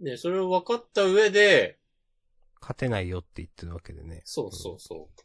[0.00, 0.04] う。
[0.04, 1.78] で、それを分かった上で、
[2.60, 4.22] 勝てないよって言ってるわけでね。
[4.24, 5.20] そうそうそう。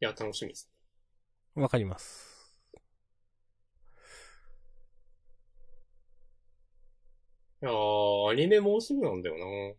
[0.00, 0.68] いや、楽しみです。
[1.54, 2.35] わかります。
[7.62, 9.74] いやー、アニメもうすぐなんだよな。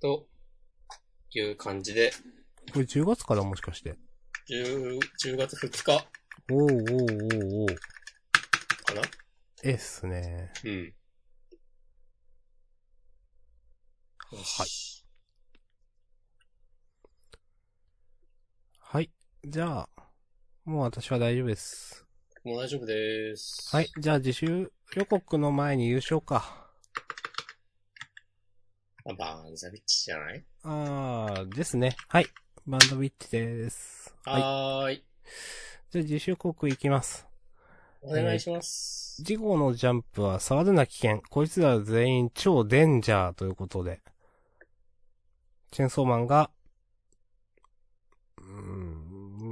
[0.00, 0.26] と、
[1.30, 2.12] いう感じで、
[2.72, 3.96] これ10月からもしかして
[4.46, 6.08] ？10, 10月2日
[6.50, 7.76] おーおーおーおー
[8.84, 9.02] かな？
[9.64, 10.52] ええっすね。
[10.64, 10.94] うん。
[14.32, 14.68] はい。
[18.80, 19.10] はい。
[19.44, 19.88] じゃあ、
[20.64, 22.07] もう私は大丈夫です。
[22.48, 23.68] もう大丈夫です。
[23.76, 23.90] はい。。
[23.98, 26.66] じゃあ自習予告の前に優勝か。
[29.04, 30.42] あ、バーンザビッチじゃない？
[30.62, 31.94] あー、ですね。
[32.08, 32.26] はい。
[32.66, 34.14] バンドウィッチです。
[34.24, 34.40] はい。
[34.40, 35.04] はーい。
[35.90, 37.26] じゃあ自習予告いきます。
[38.00, 39.22] お願いします。
[39.22, 41.20] 次号のジャンプは触るな危険。
[41.28, 44.00] こいつら全員超デンジャーということで。
[45.70, 46.50] チェンソーマンが、
[48.38, 48.44] うー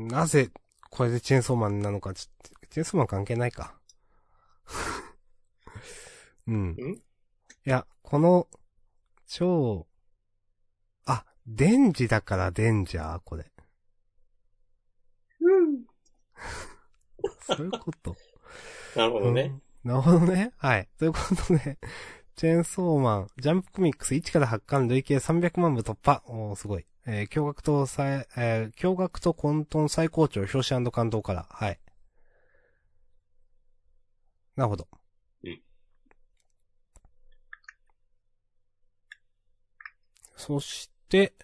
[0.05, 0.49] ん、なぜ
[0.89, 2.31] これでチェンソーマンなのか、ち
[2.71, 3.79] チェンソーマン関係ないか。
[6.47, 6.77] うん。
[6.79, 8.49] いや、この、
[9.27, 9.87] 超、
[11.05, 13.53] あ、デンジだからデンジャー、これ。
[15.41, 15.85] うん。
[17.41, 18.17] そういうこと。
[18.95, 19.43] なるほどね。
[19.43, 20.53] うんなるほどね。
[20.57, 20.89] はい。
[20.99, 21.79] ということで、
[22.35, 26.25] チェーンソーマン、ジャンプコミックス1から8巻累計300万部突破。
[26.27, 26.87] おーすごい。
[27.07, 31.47] えー、驚愕と最、えー、驚愕と混沌最高潮、表紙感動から。
[31.49, 31.79] はい。
[34.57, 34.89] なるほど。
[35.45, 35.61] うん。
[40.35, 41.35] そして、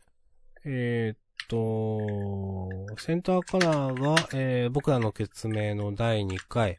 [0.65, 1.19] えー、っ
[1.49, 6.79] と、センターカラーが、えー、僕らの決明の第2回。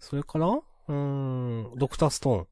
[0.00, 2.48] それからうん、ドクタースト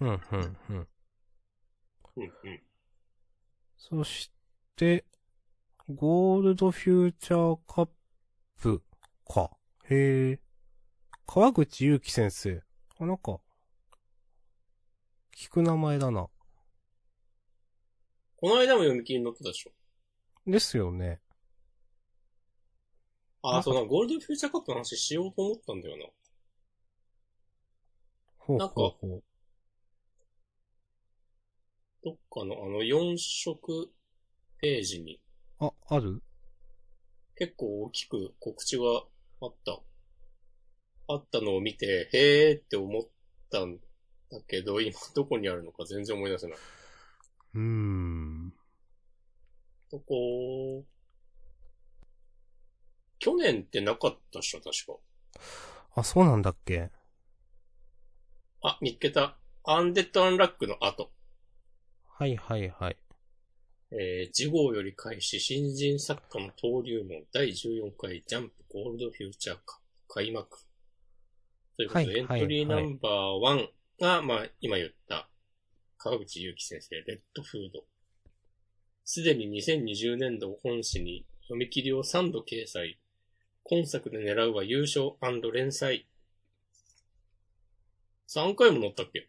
[0.00, 0.06] ーン。
[0.06, 0.88] うん、うん、うん。
[2.16, 2.62] うんうん、
[3.76, 4.30] そし
[4.76, 5.04] て、
[5.92, 7.88] ゴールドフューチャーカッ
[8.60, 8.82] プ。
[9.24, 9.50] か。
[9.90, 10.40] へえ。
[11.26, 12.62] 川口祐希先生。
[12.98, 13.40] あ、なんか、
[15.36, 16.28] 聞く名前だな。
[18.36, 19.72] この間も読み切りに載ってたでしょ。
[20.46, 21.20] ですよね。
[23.42, 26.06] あ、そうな、ゴールドフューチャーカップの話しようと思ったんだよな。
[28.38, 29.22] ほうなんかほうほう。
[32.04, 33.90] どっかのあの4色
[34.60, 35.18] ページに
[35.58, 36.22] あ、ある？
[37.36, 39.04] 結構大きく告知が
[39.40, 39.80] あった。
[41.06, 43.02] あったのを見て、へーって思っ
[43.50, 43.78] たん
[44.30, 46.58] だけど、今どこにあるのか全然思い出せない。
[47.54, 48.54] うーん。
[49.90, 50.84] どこ、
[53.18, 54.98] 去年ってなかったっしょ、確か。
[55.94, 56.90] あ、そうなんだっけ？
[58.62, 59.38] あ、見っけた。
[59.64, 61.12] アンデッド・アンラックの後。
[62.06, 62.96] はいはいはい。
[63.96, 70.58] えー、次号より開始、新人作家の登竜門第14回ジャンプゴールドフューチャーカップ開幕。
[71.76, 73.68] ということで、はいはいエントリーナンバー
[74.00, 75.28] 1が、まあ、今言った、
[75.96, 77.84] 川口祐希先生、レッドフード。
[79.04, 82.98] すでに2020年度本誌に読み切りを3度掲載。
[83.62, 85.12] 今作で狙うは優勝
[85.52, 86.08] 連載。
[88.28, 89.28] 3回も載ったっけ？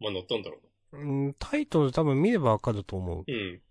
[0.00, 0.58] まあ載ったんだろ
[0.92, 3.24] うん、タイトル多分見ればわかると思う。
[3.26, 3.32] うな。
[3.32, 3.62] うん。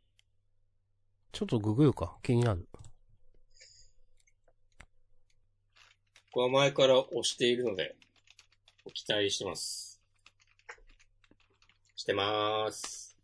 [1.31, 2.17] ちょっとググるか。
[2.23, 2.67] 気になる。
[6.31, 7.95] 僕は前から押しているので、
[8.83, 10.01] ご期待してます。
[11.95, 13.17] してまーす。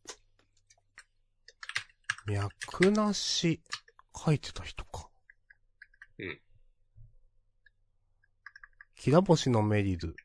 [2.25, 3.61] 脈なし、
[4.15, 5.09] 書いてた人か。
[6.17, 6.39] うん。
[8.95, 10.15] きら星のメリル。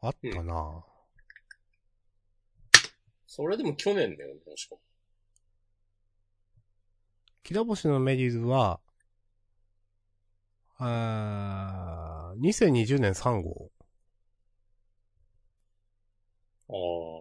[0.00, 0.84] あったな、
[3.26, 4.87] それでも去年だよね、確か。
[7.42, 8.80] きら星のメリルは、
[10.78, 13.70] あー2020年3号。
[16.68, 16.72] あ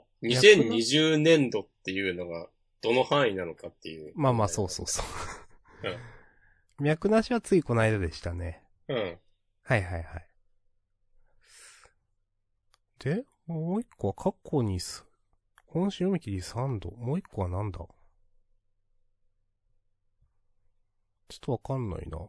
[0.03, 0.07] あ。
[0.23, 2.49] 2020年度っていうのが、
[2.81, 4.13] どの範囲なのかっていう。
[4.15, 5.03] まあまあ、そうそうそ
[5.83, 5.87] う。
[5.87, 5.97] うん
[6.79, 8.63] 脈なしはついこの間でしたね。
[8.87, 9.19] うん。
[9.63, 10.27] はいはいはい。
[12.99, 15.03] で、もう一個は過去にす、
[15.65, 16.91] 今週読み切り3度。
[16.91, 17.79] もう一個はなんだ？
[21.29, 22.19] ちょっとわかんないな。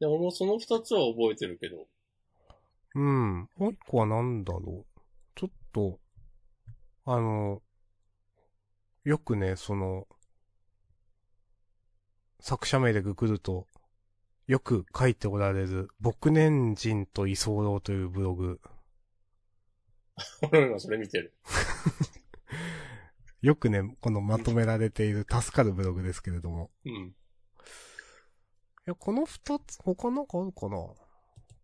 [0.00, 1.86] で、俺もその二つは覚えてるけど。
[2.94, 3.48] うん。
[3.56, 5.00] もう一個はなんだろう。
[5.34, 5.98] ちょっと、
[7.04, 7.62] あの、
[9.04, 10.06] よくね、その、
[12.40, 13.66] 作者名でググると、
[14.46, 18.60] よく書いておられる、僕年人と居候というブログ。
[20.52, 21.32] 俺今それ見てる。
[23.44, 26.70] よくね、このまとめられている助かるブログですけれども。
[26.86, 26.92] うん。
[26.92, 27.14] い
[28.86, 30.78] や、この二つ、他なんかあるかな？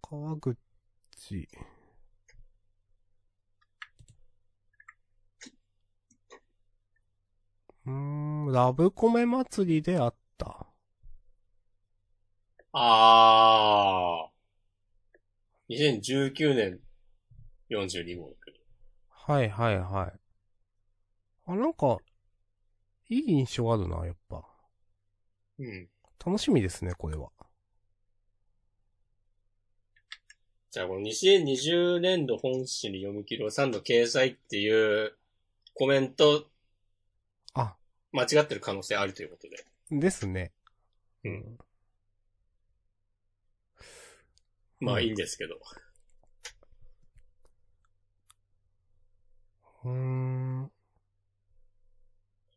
[0.03, 0.59] 川口。
[7.87, 7.93] うー
[8.51, 10.67] ん、ラブコメ祭りであった。
[12.73, 14.31] ああ。
[15.71, 16.81] 2019年
[17.71, 18.37] 42号。
[19.09, 20.20] はいはいはい。
[21.51, 21.99] あ、なんか、
[23.09, 24.45] いい印象あるな、やっぱ。
[25.59, 25.89] うん。
[26.25, 27.31] 楽しみですね、これは。
[30.71, 35.17] じゃあこの2020年度本誌に読み切りを3度掲載っていう
[35.75, 36.47] コメント
[37.55, 37.75] あ、
[38.13, 39.65] 間違ってる可能性あるということで。
[39.91, 40.53] ですね。
[41.25, 41.59] うん。
[44.79, 45.59] まあうんいいんですけど。
[49.83, 50.71] うーん。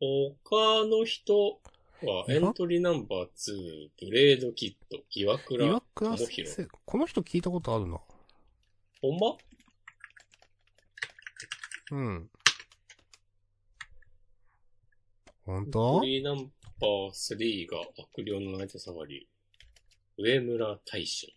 [0.05, 1.61] 他の人
[2.01, 6.55] はエントリーナンバー2、ブレードキット、岩倉岩倉智先弘。
[6.63, 8.01] 生、この人聞いたことあるな。
[9.01, 9.37] ほんま？
[11.91, 12.29] うん。
[15.45, 16.51] 本エン当トリーナン
[16.81, 19.25] バー3が悪霊のナイトサファリ。
[20.17, 21.29] 上村大臣。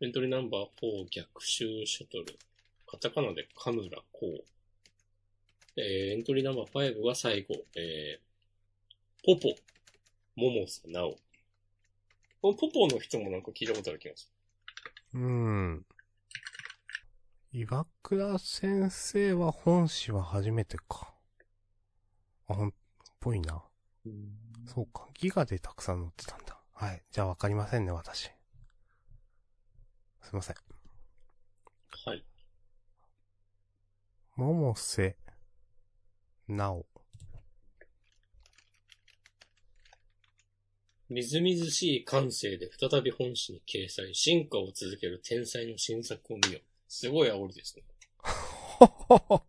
[0.00, 2.38] エントリーナンバー4逆襲シャトル。
[2.86, 4.44] カタカナでカムラコウ。
[5.76, 7.54] えー、エントリーナンバー5が最後。
[7.76, 9.54] えー、ポポ。
[10.36, 11.16] モモサナオ。
[12.42, 14.30] このポポの人もなんか聞いたことある気がす
[15.14, 15.86] うん。
[17.52, 21.14] 岩倉先生は本誌は初めてか。
[22.48, 22.74] あ、ほん、
[23.20, 23.62] ぽいな。
[24.66, 25.08] そうか。
[25.14, 26.58] ギガでたくさん載ってたんだ。
[26.72, 27.02] はい。
[27.10, 28.30] じゃあわかりませんね、私。
[30.22, 30.56] すいません。
[32.06, 32.24] はい。
[34.36, 35.16] 百瀬、
[36.48, 36.86] なお。
[41.08, 46.60] みずみずしい感性で再び本誌に掲載、進化を続ける天才の新作を見よ。
[46.88, 47.82] すごい煽りですね。
[48.18, 49.42] ほほほ。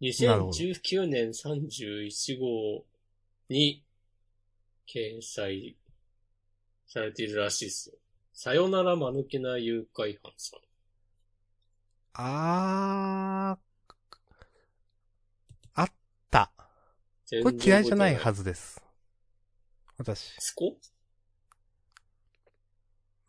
[0.00, 2.84] なるほど2019年31号
[3.48, 3.82] に
[4.86, 5.76] 掲載
[6.86, 7.96] されているらしいですよ。
[8.32, 10.60] さよなら間抜けな誘拐犯さん。
[12.14, 13.64] あー。
[15.74, 15.90] あっ
[16.30, 16.50] た。
[17.42, 18.38] これ嫌いじゃないはず。
[18.38, 18.82] ずです。
[19.98, 20.34] 私。
[20.38, 20.76] スコ？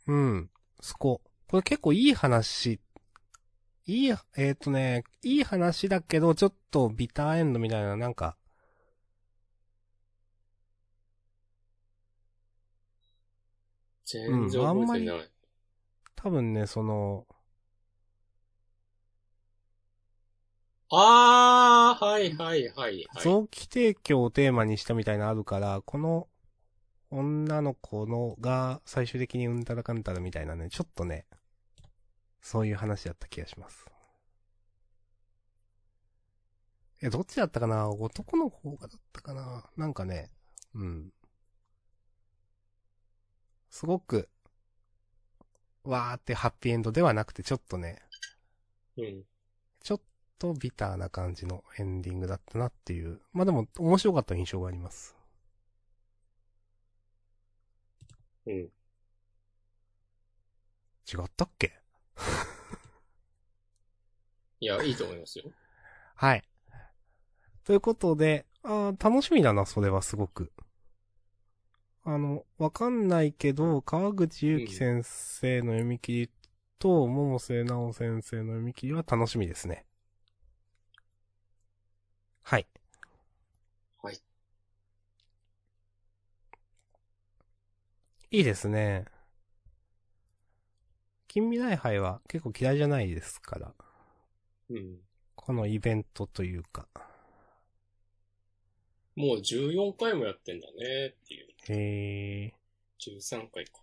[0.07, 0.49] うん。
[0.81, 1.21] スコ。
[1.47, 2.79] これ結構いい話。
[3.87, 8.35] いい、えっ、とね、いい話だけど、ちょっとビターエンドみたいな、なんか、
[14.05, 15.31] 全然覚えてない。
[16.15, 17.27] 多分ね、その、
[20.91, 23.23] あー、はいはいはいはい。
[23.23, 26.27] 臓器提供をテーマにしたみたいなのあるから、この、
[27.11, 31.25] 女の子のが最終的にうんたらかんたらみたいなね、ちょっとね、
[32.41, 33.85] そういう話だった気がします。
[37.01, 37.89] え、どっちだったかな？
[37.89, 39.69] 男の方がだったかな？
[39.77, 40.29] なんかね、
[40.73, 41.13] うん。
[43.69, 44.29] すごく、
[45.83, 48.01] わーってハッピーエンドではなくて、ちょっとね、
[48.97, 49.23] うん。
[50.37, 53.21] とビターな感じのエンディングだったなっていう。
[53.33, 55.15] まあでも、面白かった印象があります。
[58.45, 58.53] うん。
[58.53, 58.69] 違
[61.21, 61.73] ったっけ？
[64.59, 65.45] いや、いいと思いますよ。
[66.15, 66.43] はい。
[67.63, 70.51] ということで、あー楽しみだな、それはすごく。
[72.03, 76.29] あの、わかんないけど、川口祐希先生の読み切り
[76.77, 79.85] と、桃瀬直先生の読み切りは楽しみですね。
[82.47, 82.67] はい。
[84.03, 84.19] はい。
[88.29, 89.05] いいですね。
[91.27, 93.73] 近未来杯は結構嫌いじゃないですから。
[94.69, 94.99] うん。
[95.35, 96.87] このイベントというか。
[99.15, 101.47] もう14回もやってんだねっていう。
[101.69, 103.11] へー。
[103.31, 103.81] 13回か。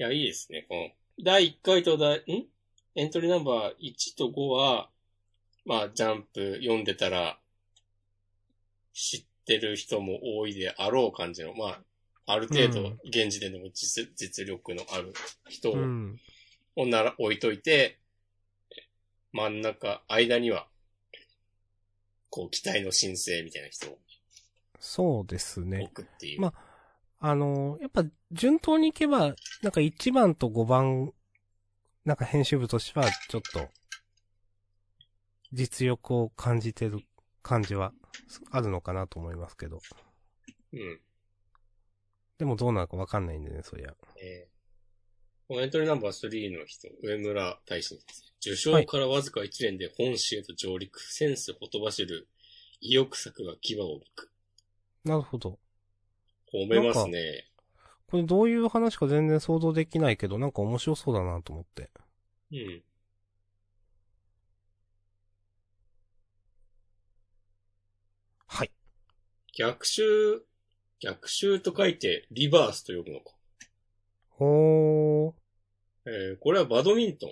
[0.00, 0.66] いや、いいですね。
[0.68, 0.90] この、
[1.24, 2.57] 第1回と第、ん？
[2.98, 4.90] エントリーナンバー1と5は、
[5.64, 7.38] まあ、ジャンプ読んでたら、
[8.92, 11.80] 知ってる人も多いであろう感じの、まあ、
[12.26, 15.14] ある程度うん、現時点でも実,、実力のある
[15.48, 16.20] 人をうん。
[16.74, 18.00] をなら置いといて、
[19.30, 20.66] 真ん中、間には、
[22.30, 23.98] こう、期待の申請みたいな人を
[24.80, 25.82] そうですね。
[25.84, 26.40] 置くっていう。
[26.40, 26.52] ま
[27.20, 29.20] あの、やっぱ順当にいけば、
[29.62, 31.12] なんか1番と5番、
[32.08, 33.68] なんか編集部としてはちょっと、
[35.52, 37.00] 実力を感じてる
[37.42, 37.92] 感じは
[38.50, 39.78] あるのかなと思いますけど。
[40.72, 41.00] うん。
[42.38, 43.94] でもどうなるかわかんないんでね、そりゃ。
[44.22, 44.58] えー
[45.48, 48.28] このエントリーナンバー3の人、上村大臣ですね。
[48.38, 52.28] 受賞からわずか1年で本誌へと上陸、センスほとばしる
[52.82, 54.30] 意欲作が牙を向く。
[55.04, 55.58] なるほど。
[56.52, 57.48] 褒めますね。
[58.10, 61.90] これどういう話か全然想像できないけど、なんか面白そうだなと思って。
[62.50, 62.82] うん。
[68.46, 68.72] はい。
[69.54, 70.42] 逆襲、
[71.00, 73.32] 逆襲と書いてリバースと呼ぶのか。
[74.30, 76.10] ほー。
[76.10, 77.30] えーこれはバドミントン？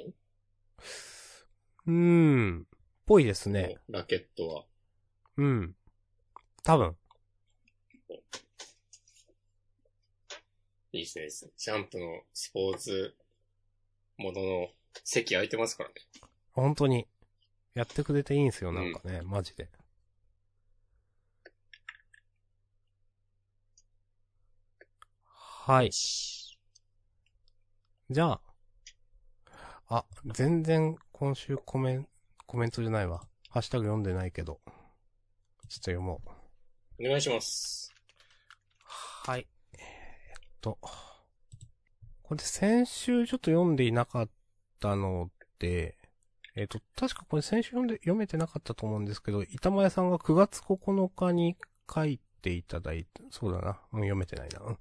[1.87, 2.67] うーん。
[3.07, 3.79] ぽいですね。
[3.89, 4.65] のラケットは。
[5.39, 5.75] うん。
[6.63, 6.97] 多分。
[10.97, 11.51] いいですね、いいですね。
[11.57, 13.15] ジャンプのスポーツ
[14.17, 14.71] ものの
[15.05, 15.95] 席空いてますからね。
[16.53, 17.07] 本当に。
[17.75, 19.69] やってくれていいんすよ、なんかね、マジで。
[25.29, 25.91] はい。
[25.91, 28.41] じゃあ。
[29.89, 32.09] あ、全然今週コメン、
[32.47, 33.29] コメントじゃないわ。
[33.51, 34.63] ハッシュタグ読んでないけど。
[34.65, 34.73] ちょっ
[35.69, 36.23] と読も
[36.99, 37.05] う。
[37.05, 37.93] お願いします。
[38.85, 39.47] はい。
[40.61, 40.79] と。
[42.23, 44.29] これ先週ちょっと読んでいなかっ
[44.81, 45.97] たので、
[46.57, 51.57] えーっと、確かこれ先週読んで、読めてなかったと思うんですけど、板前さんが9月9日に
[51.93, 53.79] 書いていただいて、そうだな。
[53.93, 54.61] うん、読めてないな。
[54.61, 54.79] うん。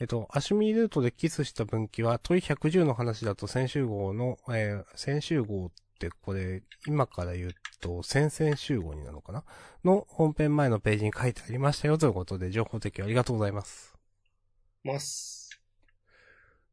[0.00, 9.44] えっと、アシュミルートでキスした分岐は問い110の話だと先週号の、えー先週号ってこれ、今から言うと先々週号になるのかな？
[9.84, 13.93] の本編前のページに書いてありましたよということで、情報提供ありがとうございます。
[14.84, 15.60] ます。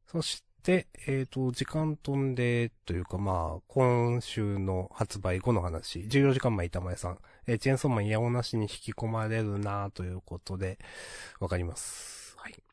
[0.07, 7.17] そして、えっ、と、時間飛んで、というかまあ、今週の発売後の話、14時間前板前さん、
[7.47, 10.77] えーチェーンソーマンやおなしに引き込まれるなということで、
[11.39, 12.35] わかります。
[12.37, 12.63] はい。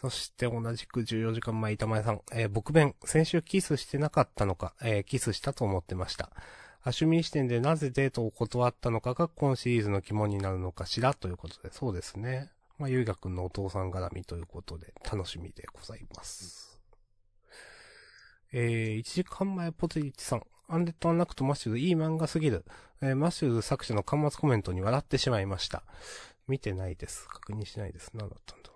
[0.00, 6.30] そして同じく14時間前板前さん、えー僕弁、先週キスしてなかったのか、えーキスしたと思ってました。
[6.84, 12.50] アシュミ視点でなぜデートを断ったのかが今シリーズの肝になるのかしらということで、そうですね。
[12.82, 16.80] まあ、ゆいがくんのお父さん絡みということで、楽しみでございます。
[18.52, 20.42] えー、1時間前、ポテリッチさん。
[20.66, 22.64] アンデッド・アンラックとマッシュル、いい漫画すぎる。
[23.00, 25.84] えーマッシュル作者の端末コメントに笑ってしまいました。
[26.48, 27.28] 見てないです。
[27.28, 28.10] 確認しないです。
[28.14, 28.74] 何だったんだろ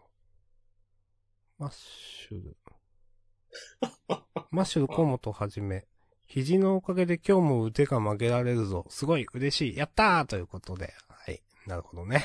[1.58, 1.62] う。
[1.64, 2.56] マッシュル。
[4.52, 5.88] マッシュル、河本はじめ。
[6.28, 8.86] 肘のおかげで今日も腕が曲げられるぞ。
[8.88, 9.76] すごい嬉しい。
[9.76, 10.94] やったーということで。
[11.08, 11.42] はい。
[11.66, 12.22] なるほどね。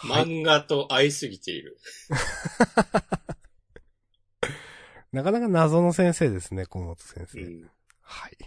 [0.00, 0.24] はい。
[0.24, 1.76] 漫画と合いすぎている。
[5.12, 7.40] なかなか謎の先生ですね、河本先生。
[7.40, 7.70] うん。
[8.00, 8.38] はい。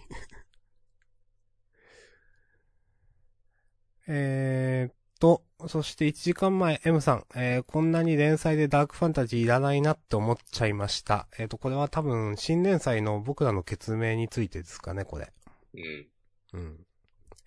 [4.07, 11.27] えーっと、そして1時間前、M さん、えーこんなに連載でダークファンタジーいらないなって思っちゃいました。
[11.37, 15.31] えーっと、これは多分、新連載の僕らの決明についてですかね、これ。
[15.75, 16.07] うん。
[16.53, 16.85] うん。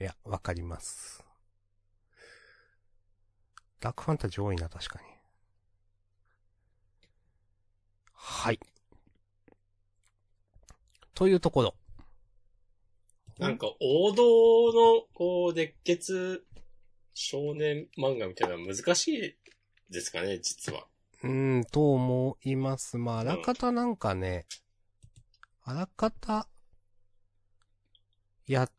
[0.00, 1.24] いや、わかります。
[3.80, 5.04] ダークファンタジー多いな、確かに。
[8.12, 8.60] はい。
[11.14, 11.74] というところ。
[13.38, 16.44] なんか王道の、こう、熱血
[17.14, 19.36] 少年漫画みたいなのは難しい
[19.90, 20.86] ですかね、実は。
[21.22, 22.98] うーん、と思います。
[22.98, 24.46] まあ、あらかたなんかね、
[25.62, 26.48] あらかた、
[28.46, 28.70] やっ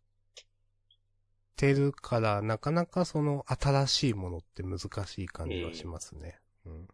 [1.57, 6.39] てるから、なかなかその新しいものって難しい感じはしますね。
[6.65, 6.87] うん。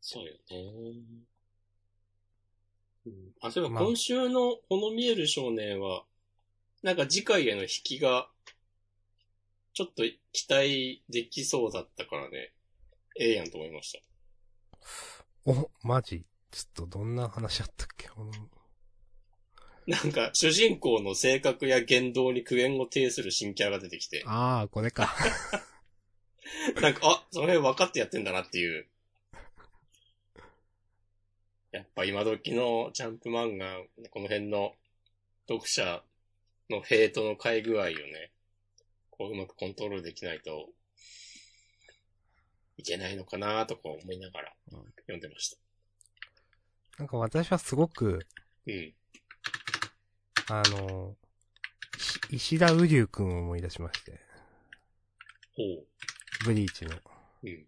[0.00, 0.38] そうよね。
[3.06, 3.12] うん、
[3.42, 6.04] あ、そういえばまあ今週のこの見える少年は、
[6.82, 8.28] なんか次回への引きが、
[9.72, 12.52] ちょっと期待できそうだったからね、
[13.18, 14.00] ええやんと思いました。
[15.46, 16.24] お、マジ？
[16.50, 18.08] ちょっとどんな話あったっけ？
[18.16, 18.30] うん
[19.86, 25.14] なんか、主人公の性格や言動に苦言を呈する新キャラが出てきて、ああ、これか。
[26.80, 28.86] なんか、あ、その辺分かってやってんだなっていう。
[31.72, 33.78] やっぱ今時のジャンプ漫画、
[34.10, 34.74] この辺の
[35.48, 36.02] 読者
[36.70, 38.30] のヘイトの買い具合をね、
[39.10, 40.68] こううまくコントロールできないと
[42.78, 45.56] いけないのかなとか思いながらうん読んでました。
[46.98, 48.26] なんか私はすごく、
[48.66, 48.94] うん。
[50.48, 51.16] あの、
[51.96, 54.20] し石田宇龍くんを思い出しまして。
[55.56, 55.62] ほ
[56.44, 56.96] ブリーチの。
[56.96, 57.00] う。
[57.44, 57.66] うん。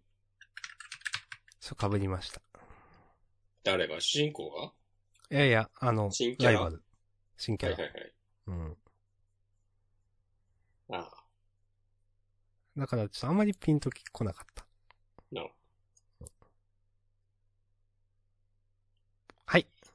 [1.59, 2.41] そう、被りました。
[3.63, 3.99] 誰が？
[3.99, 4.71] 主人公が？
[5.29, 6.59] いやいや、あの新、キャラ？
[6.59, 6.83] ライバル。
[7.37, 7.75] 新キャラ。
[7.75, 8.13] はいはいはい。
[8.47, 8.77] うん。
[10.89, 11.23] ああ、
[12.77, 14.65] だから、ちょっとあんまりピンとき来なかった。
[15.31, 15.49] なる
[19.45, 19.67] はい。
[19.81, 19.91] ほど。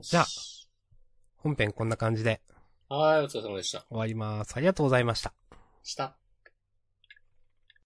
[0.00, 0.26] じゃあ
[1.36, 2.40] 本編こんな感じで
[2.88, 3.86] はい、お疲れ様でした。
[3.88, 4.54] 終わります。
[4.54, 5.32] ありがとうございました。
[5.82, 6.21] した。